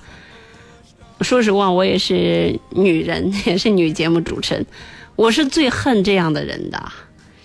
[1.21, 4.65] 说实话，我也是女人， 也是女节目主持人，
[5.15, 6.91] 我是最恨这样的人的，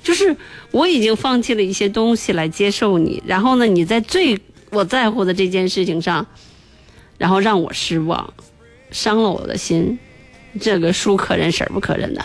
[0.02, 0.36] 就是
[0.72, 4.38] 我已经放弃了一些东西来接受你，然后呢，你在最
[4.70, 6.26] 我在乎的这件事情上，
[7.16, 8.32] 然后让我失望，
[8.90, 9.98] 伤了我的心，
[10.58, 12.24] 这个叔可忍，婶不可忍的，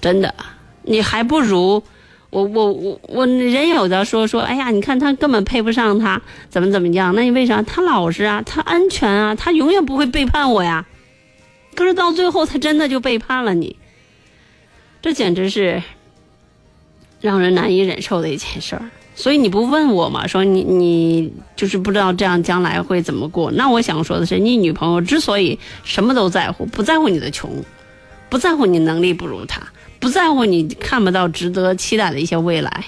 [0.00, 0.34] 真的，
[0.82, 1.82] 你还不如。
[2.30, 6.20] 我我我我人有的说说，哎呀，你看他根本配不上他，
[6.50, 7.14] 怎么怎么样？
[7.14, 7.62] 那你为啥？
[7.62, 10.84] 他老实啊，他安全啊，他永远不会背叛我呀。
[11.76, 13.76] 可是到最后，他真的就背叛了你，
[15.00, 15.80] 这简直是
[17.20, 18.90] 让人难以忍受的一件事儿。
[19.14, 20.26] 所以你不问我嘛？
[20.26, 23.50] 说你你就是不知道这样将来会怎么过？
[23.52, 27.50] 那我想说的是，你女朋友之所以什么都在乎，不在乎你的穷，
[28.28, 29.62] 不在乎你能力不如他。
[30.00, 32.84] 不在乎你看不到值得期待的一些未来，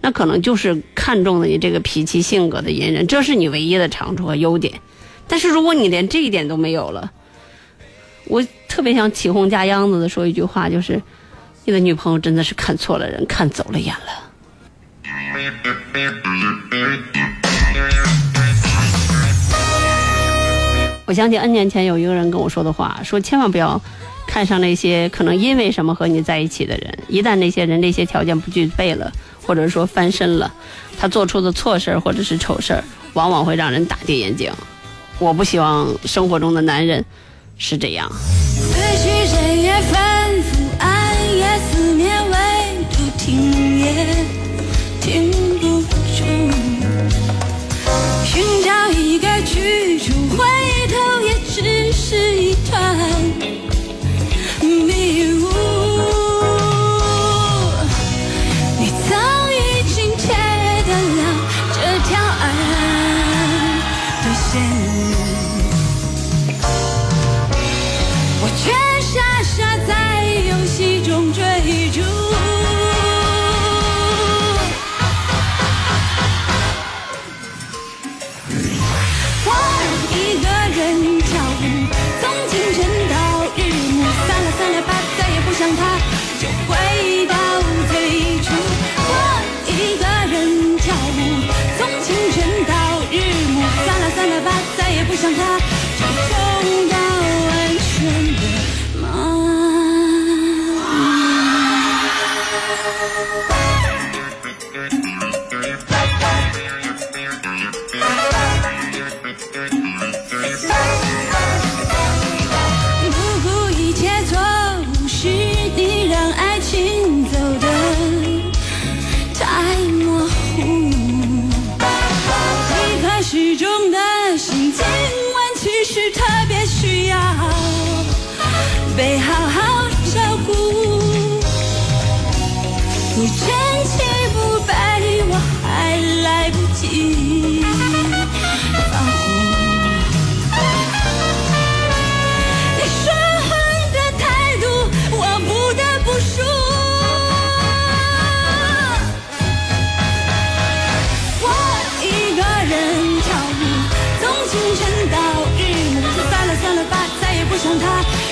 [0.00, 4.72] 那可能就是看中了你这个脾气性格的隐忍，这是你唯一的长处和优点。
[5.26, 7.12] 但是如果你连这一点都没有了，
[8.24, 11.02] 我特别想起哄家秧子的说一句话，就是
[11.66, 14.27] 你的女朋友真的是看错了人，看走了眼了。
[21.06, 23.80] 我想起 N 年前有一个人跟我说的话，说千万不要。
[24.26, 29.10] 看上那些可能因为什么和你在一起的人，一旦那些人那些条件不具备了，
[29.42, 30.52] 或者说翻身了，
[30.98, 32.84] 他做出的错事儿或者是丑事儿，
[33.14, 34.52] 往往会让人大跌眼镜。
[35.18, 37.02] 我不希望生活中的男人
[37.56, 38.12] 是这样。
[45.08, 46.22] 停不住
[48.26, 50.44] 寻找一个去处，回
[50.88, 52.78] 头也只是一团。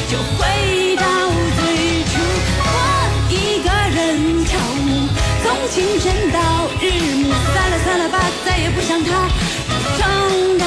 [0.08, 1.04] 就回到
[1.56, 1.60] 最
[2.04, 2.12] 初。
[2.58, 2.66] 我
[3.30, 3.32] 一
[3.62, 5.08] 个人跳舞，
[5.42, 6.38] 从清晨到
[6.80, 6.84] 日
[7.16, 8.14] 暮，算了算了吧，
[8.44, 9.10] 再也不想他，
[9.68, 10.64] 就痛到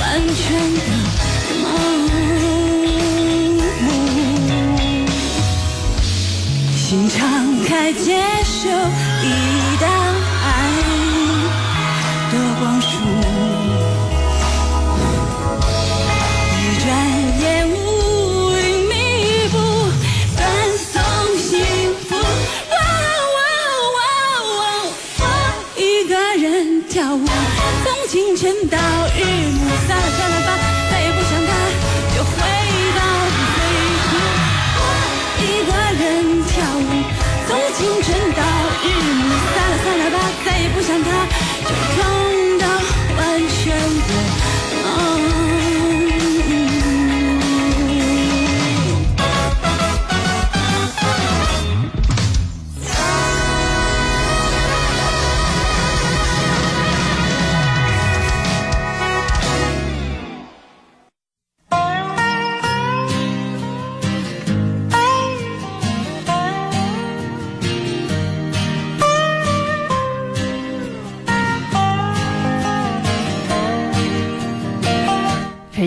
[0.00, 0.04] 完
[0.34, 0.44] 全
[0.74, 0.80] 的
[1.62, 1.64] 麻
[2.02, 2.06] 木。
[6.76, 7.18] 心敞
[7.64, 8.68] 开接受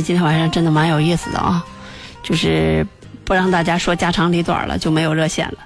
[0.09, 1.63] 今天晚上真的蛮有意思的啊，
[2.23, 2.83] 就是
[3.23, 5.59] 不让大家说家长里短了，就没有热线了。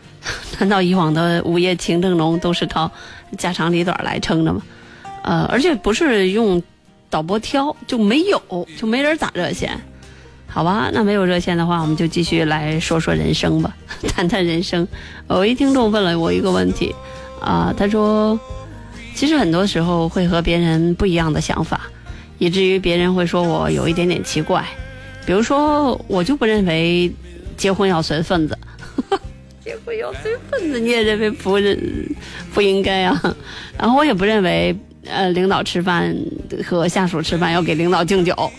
[0.60, 2.92] 难道以往的午夜情正浓都是靠
[3.38, 4.60] 家长里短来撑的吗？
[5.22, 6.62] 呃，而且不是用
[7.08, 9.80] 导播挑，就没有，就没人打热线。
[10.46, 13.74] 好吧，那没有热线的话，我们就继续来说说人生吧，
[14.14, 14.86] 谈谈人生。
[15.30, 16.94] 有一听众问了我一个问题，
[17.40, 18.38] 啊、他说，
[19.14, 21.80] 其实很多时候会和别人不一样的想法，
[22.38, 24.64] 以至于别人会说我有一点点奇怪。
[25.26, 27.12] 比如说，我就不认为
[27.56, 28.56] 结婚要随份子，
[29.64, 31.76] 结婚要随份子，你也认为不认
[32.54, 33.36] 不应该啊？
[33.76, 36.16] 然后我也不认为，呃，领导吃饭
[36.64, 38.52] 和下属吃饭要给领导敬酒，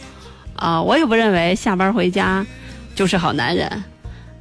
[0.58, 2.46] 啊、我也不认为下班回家
[2.94, 3.84] 就是好男人。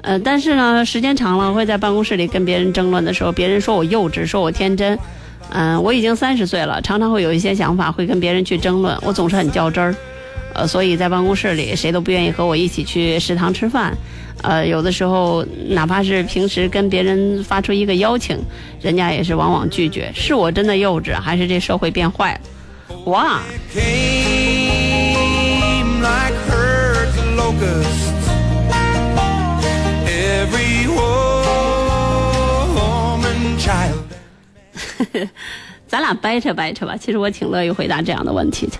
[0.02, 4.98] 呃，但是呢，时间长了，会在办公室里跟别人争论的时候，别人说我幼稚，说我天真。
[5.50, 9.94] 嗯、我已经三十岁了，常常会有一些想法，会跟别人去争论，我总是很较真儿。
[10.54, 13.96] 呃，所以在办公室里，谁都不愿意和我一起去食堂吃饭。
[14.42, 18.38] 呃，有的时候哪怕是平时跟别人发出一个邀请，
[18.80, 20.10] 人家也是往往拒绝。
[20.14, 22.40] 是我真的幼稚，还是这社会变坏了？
[23.06, 23.40] 哇！
[35.86, 36.96] 咱俩掰扯掰扯吧。
[36.96, 38.72] 其实我挺乐意回答这样的问题的。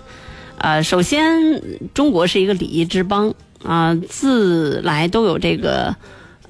[0.59, 1.62] 呃，首先，
[1.93, 3.32] 中国是一个礼仪之邦
[3.62, 5.94] 啊、自来都有这个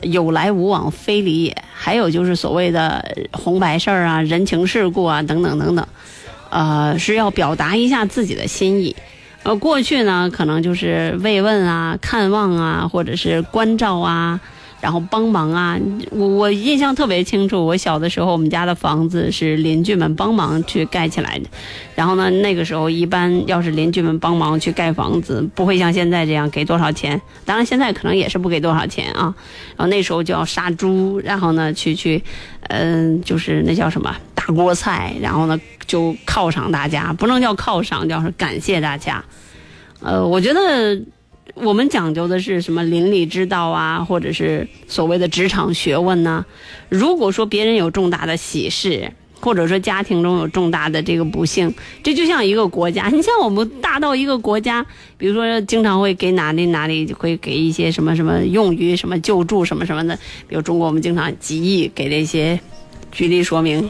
[0.03, 5.87] 有来无往非礼也，还有就是所谓的红白事儿啊、人情世故啊等等等等，
[6.51, 8.95] 呃，是要表达一下自己的心意。
[9.43, 14.41] 呃，过去呢，可能就是慰问啊、看望啊，或者是关照啊，
[14.87, 15.77] 然后帮忙啊。
[16.13, 21.47] 我我印象特别清楚，我小的时候，我们家的房子是邻居们帮忙去盖起来的。
[21.97, 27.21] 然后呢，那个时候一般要是邻居们帮忙去盖房子，不会像现在这样给多少钱。
[27.45, 29.35] 当然，现在可能也是不给多少钱啊。
[29.77, 32.23] 然后那时候就要杀猪，然后呢去去，
[32.69, 39.25] 嗯、就是那叫什么大锅菜，然后呢就犒赏大家，不能叫犒赏，叫是感谢大家。
[40.01, 40.97] 呃，我觉得
[41.57, 46.45] 我们讲究的是什么邻里之道啊，或者是所谓的职场学问呐、
[46.91, 49.11] 如果说别人有重大的喜事，
[49.41, 51.73] 或者说家庭中有重大的这个不幸，
[52.03, 53.09] 这就像一个国家。
[53.09, 54.85] 你像我们大到一个国家，
[55.17, 60.15] 比如说经常会给哪里哪里会给一些什么什么用于什么救助什么什么的，
[60.47, 62.61] 比如中国我们经常几亿给这些，
[63.11, 63.89] 举例说明。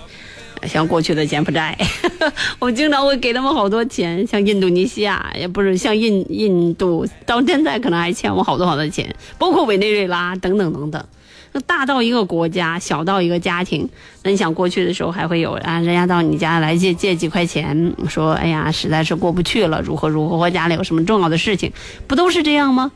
[0.65, 1.77] 像过去的柬埔寨，
[2.59, 4.27] 我经常会给他们好多钱。
[4.27, 11.05] 像印度尼西亚，也不是像印印度，到现在可能还欠我好多好多钱，包括委内瑞拉等等等等。
[11.61, 13.89] 大到一个国家，小到一个家庭，
[14.23, 21.73] 那你想过去的时候还会有啊，人家到你家来借借几块钱，说哎呀，实在是过不去了，如何如何，或家里有什么重要的事情，
[22.07, 22.91] 不都是这样吗？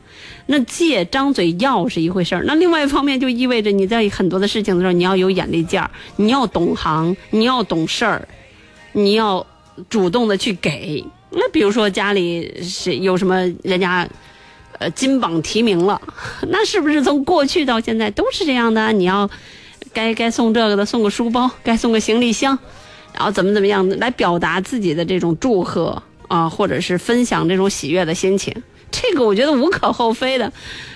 [0.47, 8.27] 那借张嘴要是一回事儿，那另外一方面就意味着你在很多的事情的时候，你要有眼力劲儿，你要懂行，你要懂事儿，
[8.93, 9.45] 你要
[9.89, 11.03] 主动的去给。
[11.29, 14.07] 那比如说家里是有什么人家。
[14.81, 16.01] 呃，金榜题名了，
[16.49, 18.91] 那是不是从过去到现在都是这样的？
[18.91, 19.29] 你要
[19.93, 22.57] 该该送这个的送个书包，该送个行李箱，
[23.13, 28.51] 然后怎么怎么样来表达自己的这种祝贺啊，或者是分享这种喜悦的心情，
[28.89, 30.51] 这个我觉得无可厚非的，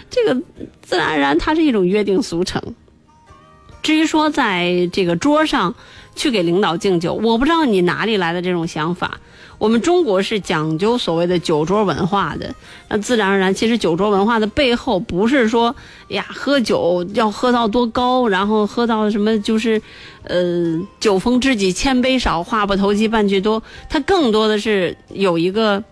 [0.10, 0.42] 这个
[0.82, 2.60] 自然而然它是一种约定俗成。
[3.84, 5.76] 至于说在这个桌上
[6.16, 9.20] 去给领导敬酒，我不知道你哪里来的这种想法。
[9.58, 12.54] 我们中国是讲究所谓的酒桌文化的，
[12.90, 15.76] 那自然而然，其实酒桌文化的背后不是说
[16.10, 19.82] 呀喝酒要喝到多高，然后喝到什么就是，
[20.24, 23.62] 呃，酒逢知己千杯少，话不投机半句多。
[23.90, 25.84] 它更多的是有一个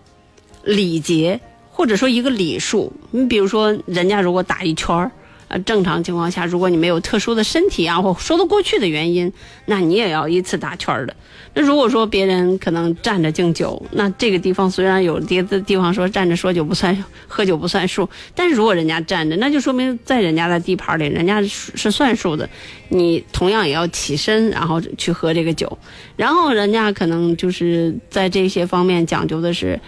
[0.64, 2.92] 礼节，或者说一个礼数。
[3.10, 5.10] 你比如说，人家如果打一圈儿。
[5.60, 9.32] 正常情况下，如果你没有特殊的身体啊或说得过去的原因，
[9.66, 11.14] 那你也要依次打圈的。
[11.54, 22.48] 那如果说别人可能站着敬酒，那这个地方虽然有别的地方说站着说酒不算，喝酒不算数，但是如果人家站着，那就说明在人家的地盘里，人家是算数的。
[22.88, 25.78] 你同样也要起身，然后去喝这个酒，
[26.16, 29.78] 然后人家可能就是在这些方面讲究的是。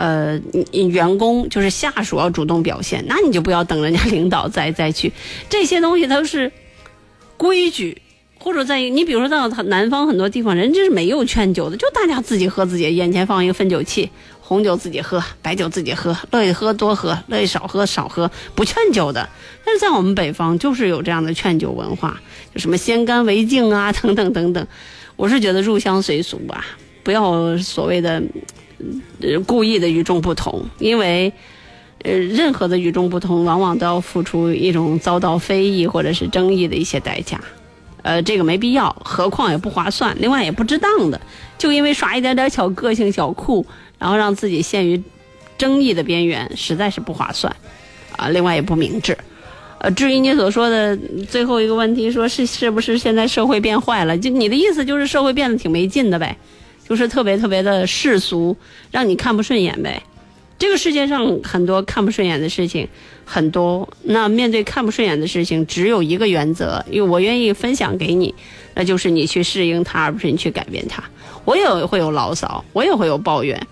[0.00, 0.40] 呃，
[0.72, 5.12] 员工就是下属要主动表现，那你就不要等人家领导再再去，
[5.50, 6.50] 这些东西都是
[7.36, 8.00] 规矩，
[8.38, 14.08] 或者在你比如说到南方很多地方，人家是没有劝酒的，就大家自己喝自己，眼前放一个分酒器，
[14.40, 19.28] 红酒自己喝，白酒自己喝，乐意喝多喝，乐意少喝少喝，不劝酒的。
[19.66, 22.18] 但是在我们北方就是有这样的劝酒文化，
[22.54, 24.66] 就什么先干为敬啊，等等等等。
[25.16, 26.64] 我是觉得入乡随俗吧，
[27.02, 28.22] 不要所谓的。
[29.20, 31.32] 呃，故意的与众不同，因为，
[32.02, 37.40] 呃，任何的与众不同，往往都要付出一种遭到非议或者是争议的一些代价，
[38.02, 41.20] 呃，这个没必要，何况也不划算，另外也不值当的，
[41.58, 43.66] 就因为耍一点点小个性、小酷，
[43.98, 45.02] 然后让自己陷于
[45.58, 47.54] 争议的边缘，实在是不划算，
[48.16, 49.16] 啊，另外也不明智，
[49.78, 50.96] 呃，至于你所说的
[51.28, 54.16] 最后一个问题，说是是不是现在社会变坏了？
[54.16, 56.34] 就你的意思就是社会变得挺没劲的呗？
[56.90, 58.56] 就是特别特别的世俗，
[58.90, 60.02] 让你看不顺眼呗。
[60.58, 62.88] 这个世界上很多看不顺眼的事情
[63.24, 68.34] 很多，那面对看不顺眼的事情，只有一个原则，因为我愿意分享给你，
[68.74, 71.00] 那就是你去适应它，而不是你去改变它。
[71.44, 73.64] 我也会有牢骚，我也会有抱怨，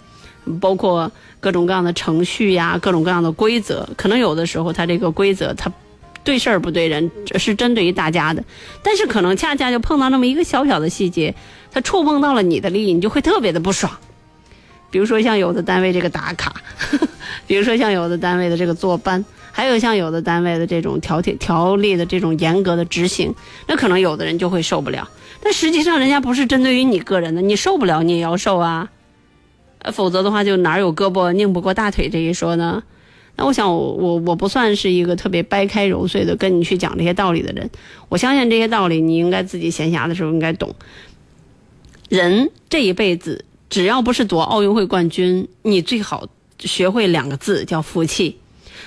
[0.61, 5.69] 包括各种各样的程序呀，各种各样的规则，可能有的时候它这个规则它
[6.29, 8.45] 对事儿不对人，是针对于大家的，
[8.83, 11.35] 但是可能恰恰就碰到那么一个小小的细节。
[11.73, 13.91] 它触碰到了你的利益，你就会特别的不爽。
[14.91, 16.55] 比如说像有的单位这个打卡，
[17.49, 23.35] 比如说像有的单位的这个坐班，还有像有的单位的这种条条条例的这种严格的执行，
[23.67, 25.09] 那可能有的人就会受不了。
[25.43, 28.91] 但实际上人家不是针对于你个人的，你受不了你也要受啊，
[29.79, 32.83] 呃，否则的话就哪有胳膊拧不过大腿这一说呢？
[33.39, 37.71] 那我想我我我不算是一个特别掰开揉碎的跟你去讲这些道理的人，
[38.09, 40.75] 我相信这些道理你应该自己闲暇的时候应该懂。
[42.09, 46.27] 人这一辈子，只要不是夺奥运会冠军，你最好
[46.59, 48.39] 学会两个字，叫服气。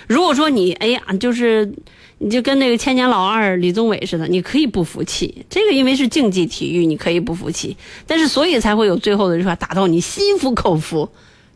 [0.08, 1.72] 如果说你哎呀，就是
[2.18, 5.46] 你就跟那个千年老二李宗伟似的，你可以不服气。
[5.50, 7.78] 这个因为是竞技体育，你可以不服气。
[8.06, 11.08] 但是所以才会有最后的句话，打到你心服口服，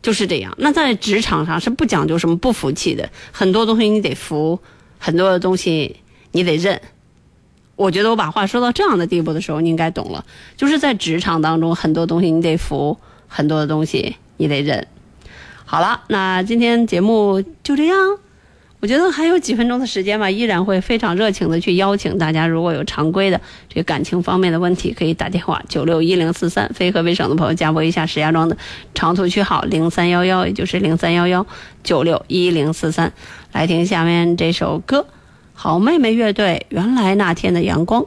[0.06, 0.54] 就是这样。
[0.58, 4.56] 那在职场上是不讲究什么不服气的，很多东西你得服，
[5.00, 5.96] 很多的东西
[6.30, 6.80] 你得认。
[7.74, 10.24] 我觉得我把话说到这样的地步的时候，你应该懂了。
[10.56, 12.96] 就是在职场当中，很多东西你得服，
[13.26, 14.86] 很多的东西你得认。
[15.64, 17.96] 好了，那今天节目就这样。
[18.78, 28.56] 我觉得还有几分钟的时间吧，依然会非常热情的去邀请大家，如果有常规的这感情方面的问题，可以打电话九六一零四三，非河北省的朋友加拨一下石家庄的
[28.94, 31.46] 长途区号零三幺幺，也就是零三幺幺
[31.82, 33.12] 九六一零四三，
[33.52, 35.06] 来听下面这首歌。
[35.54, 38.06] 好妹妹乐队，原来那天的阳光。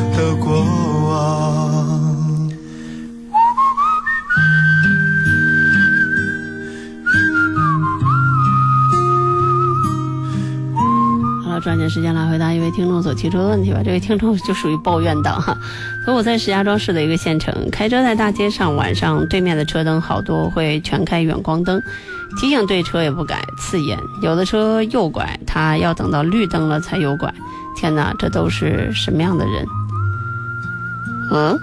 [0.11, 2.01] 的过往。
[11.43, 13.81] 好了，抓紧时间来回答一位听众所提出的问题吧。
[13.83, 15.57] 这位听众就属于抱怨党哈。
[16.05, 21.79] 说我在石家庄市的一个县城，开车在大街上，晚上对面的车灯好多会全开远光灯，
[22.39, 23.99] 提醒对车也不改，刺眼。
[24.21, 27.33] 有的车右拐，他要等到绿灯了才右拐。
[27.75, 29.65] 天哪，这都是什么样的人？
[31.31, 31.57] 嗯。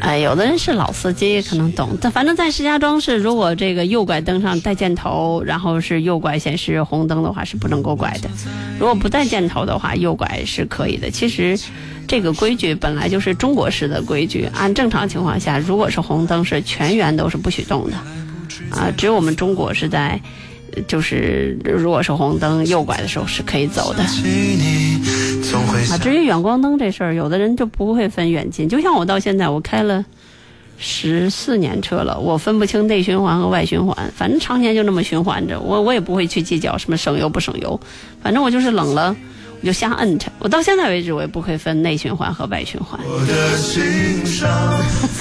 [0.00, 1.90] 哎，有的人是老司机，可能懂。
[2.00, 8.30] 但反正在石家庄市，如果这个右拐灯上带箭头，然后是右拐显示红灯的话，是不能够拐的。
[8.78, 11.10] 如果不带箭头的话，右拐是可以的。
[11.10, 11.58] 其实，
[12.08, 14.48] 这个规矩本来就是中国式的规矩。
[14.54, 17.96] 按正常情况下，如果是红灯，是全员都是不许动的。
[18.70, 20.18] 啊，只有我们中国是在，
[20.88, 24.02] 就是如果是红灯右拐的时候是可以走的。
[25.90, 28.68] 啊，至于远光灯这事儿，有的人就不会分远近。
[28.68, 30.04] 就像我到现在，我开了
[30.78, 37.78] 十四年车了，我分不清内循环和外循环，反正常年就那么循环着，我我也不会去计较什么省油不省油，
[38.22, 39.14] 反正我就是冷了，
[39.60, 40.30] 我就瞎摁它。
[40.38, 42.98] 我到现在为止，我也不会分内循环和外循环。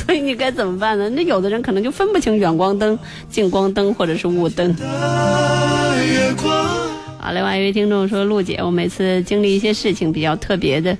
[0.06, 1.10] 所以你该怎么办呢？
[1.10, 2.98] 那有的人可能就分不清远光灯、
[3.30, 4.76] 近光灯或者是雾灯。
[7.20, 10.98] 啊，另外一位听众说：“陆姐，我每次经历一些事情比较特别的，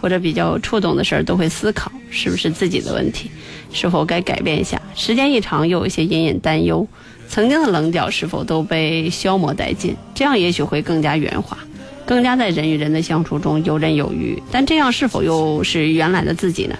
[0.00, 3.30] 或者比较触动的事儿，都会思考是不是自己的问题，
[3.72, 4.82] 是否该改变一下。
[4.96, 6.84] 时间一长，又有一些隐隐担忧，
[7.28, 9.94] 曾经的棱角是否都被消磨殆尽？
[10.12, 11.56] 这样也许会更加圆滑，
[12.04, 14.42] 更加在人与人的相处中游刃有余。
[14.50, 16.76] 但这样是否又是原来的自己呢？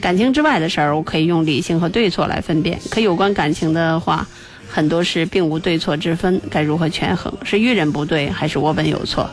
[0.00, 4.24] 感情之外的事儿，我可以用理性和对错来分辨；可有关感情的话。”
[4.68, 7.32] 很多事并无对错之分，该如何权衡？
[7.42, 9.28] 是遇人不对，还是我本有错？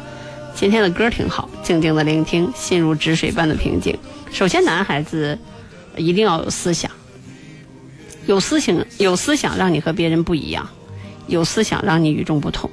[0.56, 3.96] 今天的歌挺好，静静的聆听，心如止水般的平静。
[4.32, 5.38] 首先，男孩子
[5.98, 6.90] 一定要有思想，
[8.26, 10.68] 有思想，有思想让你和别人不一样，
[11.28, 12.70] 有思想让你与众不同。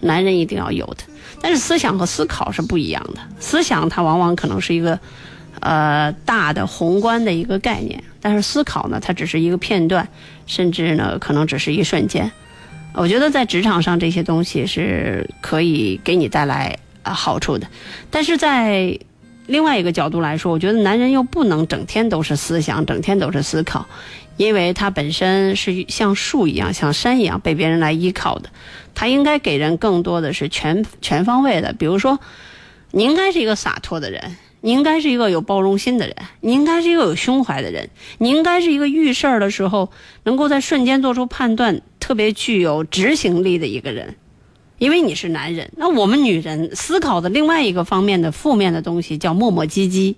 [0.00, 1.04] 男人一定要有的，
[1.40, 3.20] 但是思想和思考是不一样的。
[3.40, 5.00] 思想它往往可能是一个
[5.64, 10.06] 呃大的宏观的一个概念，但是思考呢，它只是一个片段。
[10.46, 12.30] 甚至呢，可能只是一瞬间。
[12.92, 17.66] 我觉得在职场上这些东西是可以给你带来啊好处的，
[18.10, 18.98] 但是在
[19.46, 23.86] 另外一个角度来说，我觉得男人又不能整天都是思想，整天都是思考，
[24.36, 28.50] 因为他本身是像树一样，像山一样被别人来依靠的。
[28.94, 32.20] 他应该给人更多的是全全方位的，比如说，
[32.90, 34.36] 你应该是一个洒脱的人。
[34.64, 39.90] 你应该是一个有包容心的人，你应该是一个有胸怀的人，你应该是一个遇事儿的时候
[40.22, 44.16] 能够在瞬间做出判断、特别具有执行力的一个人，
[44.78, 45.70] 因为你是男人。
[45.76, 50.14] 那我们女人思考的另外一个方面的负面的东西叫磨磨唧唧，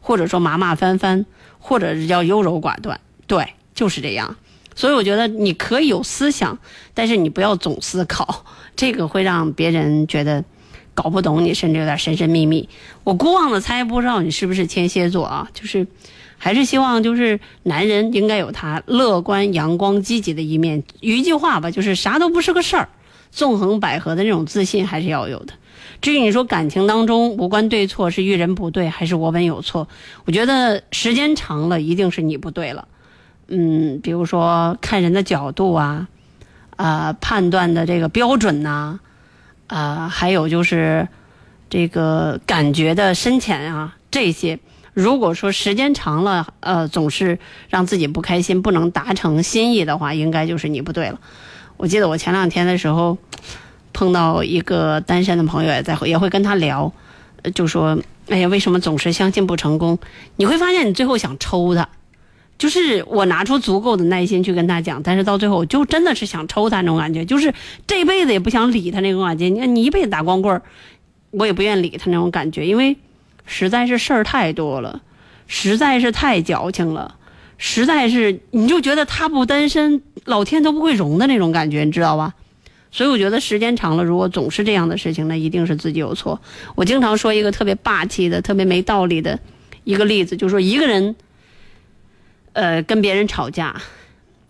[0.00, 1.26] 或者说马马翻翻，
[1.58, 3.00] 或者是叫优柔寡断。
[3.26, 4.36] 对，就是这样。
[4.76, 6.56] 所以我觉得你可以有思想，
[6.94, 8.44] 但是你不要总思考，
[8.76, 10.44] 这个会让别人觉得。
[11.00, 12.68] 搞不懂你，甚至有点神神秘秘。
[13.04, 15.48] 我孤妄的猜，不知道你是不是天蝎座啊？
[15.54, 15.86] 就是，
[16.36, 20.82] 还是希望就是男人应该有他乐观、阳光、积极的一面。
[20.98, 22.88] 一句话吧，就是啥都不是个事儿，
[23.30, 25.54] 纵横捭阖的那种自信还是要有的。
[26.00, 29.86] 至于你说感情当中无关对错，是遇人不对还是我本有错？
[30.24, 32.88] 我觉得时间长了，一定是你不对了。
[33.46, 36.08] 嗯，比如说看人的角度啊，
[36.74, 38.98] 啊，判断的这个标准呐。
[40.08, 41.06] 还有就是
[41.68, 44.58] 这个感觉的深浅啊，这些
[44.94, 47.38] 如果说时间长了，呃，总是
[47.68, 51.20] 让自己不开心，不能达成心意的话，应该就是你不对了。
[51.76, 53.16] 我记得我前两天的时候
[53.92, 56.92] 碰到一个单身的朋友，也在也会跟他聊，
[57.54, 57.96] 就说
[58.28, 59.98] 哎呀，为什么总是相亲不成功？
[60.36, 61.88] 你会发现你最后想抽他，
[62.58, 67.54] 就是我拿出足够的耐心去跟他讲，但是到最后就真的是想抽他那种感觉，就是
[67.86, 69.48] 这辈子也不想理他那种感觉。
[69.48, 70.60] 你看你一辈子打光棍，
[71.30, 72.96] 我也不愿理他那种感觉，因为
[73.46, 75.00] 实在是事儿太多了，
[75.46, 77.14] 实在是太矫情了，
[77.58, 82.34] 实在是你就觉得他不单身，老天都不会容的那种感觉，你知道吧？
[82.90, 86.40] 所以我觉得时间长了，如果总是这样的事情，那一定是自己有错。
[86.74, 89.38] 我经常说一个特别霸气的、特别没道理的
[89.84, 91.14] 一个例子，就是说一个人，
[92.58, 93.80] 呃，跟别人吵架，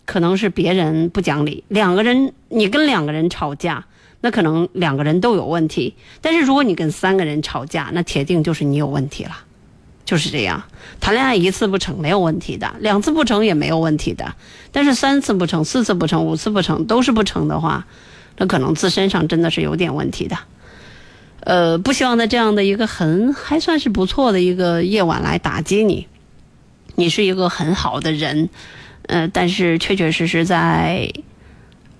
[0.06, 3.85] 可能是别人不讲理；两个人，你跟两个人吵架，
[4.22, 5.94] 那可能两个人都有问题。
[6.22, 9.36] 但是如果你跟三个人吵架，那铁定就是你有问题了。
[10.06, 10.62] 就是这样，
[11.01, 14.35] 谈恋爱一次不成没有问题的，两次不成也没有问题的，
[14.72, 17.85] 但是三次不成、四次不成、五次不成都是不成的话，
[18.39, 20.39] 那可能自身上真的是有点问题的。
[21.40, 26.06] 呃，不希望在这样的一个很还算是不错的一个夜晚来打击你。
[26.99, 28.49] 你是一个很好的人，
[29.07, 31.09] 呃，但是确确实实在，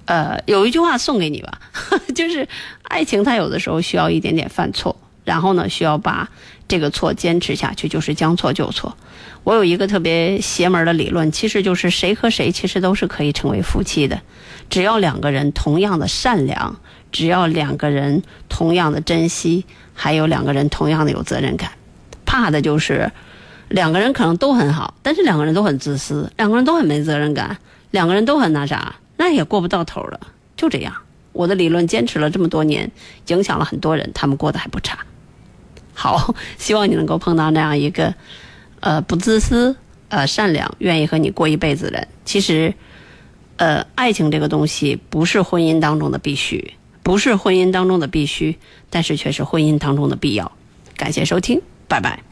[0.07, 1.61] 呃，有一句话送给你吧，
[2.17, 2.49] 就是
[2.83, 6.29] 爱情它有的时候需要一点点犯错，然后呢，需要把
[6.67, 8.97] 这个错坚持下去，就是将错就错。
[9.45, 14.21] 我有一个特别邪门的理论，其实就是谁和谁其实都是可以成为夫妻的，
[14.69, 16.81] 只要两个人同样的善良，
[17.13, 19.65] 只要两个人同样的珍惜，
[19.95, 21.71] 还有两个人同样的有责任感。
[22.27, 23.13] 怕的就是
[23.69, 27.57] 两个人可能都很好，但是两个人都很自私，两个人都很没责任感，
[27.91, 30.21] 两个人都很那啥，那也过不到头了。
[30.57, 30.95] 就这样，
[31.33, 32.91] 我的理论坚持了这么多年，
[33.27, 34.99] 影响了很多人，他们过得还不差。
[35.95, 38.15] 好， 希望你能够碰到那样一个，
[38.81, 39.77] 呃，不自私、
[40.09, 42.09] 呃，善良、愿意和你过一辈子的人。
[42.25, 42.73] 其实，
[43.57, 48.57] 呃，爱情这个东西不是婚姻当中的必须，不是婚姻当中的必须，
[48.91, 50.51] 但是却是婚姻当中的必要。
[50.97, 52.28] 感谢收听，拜拜。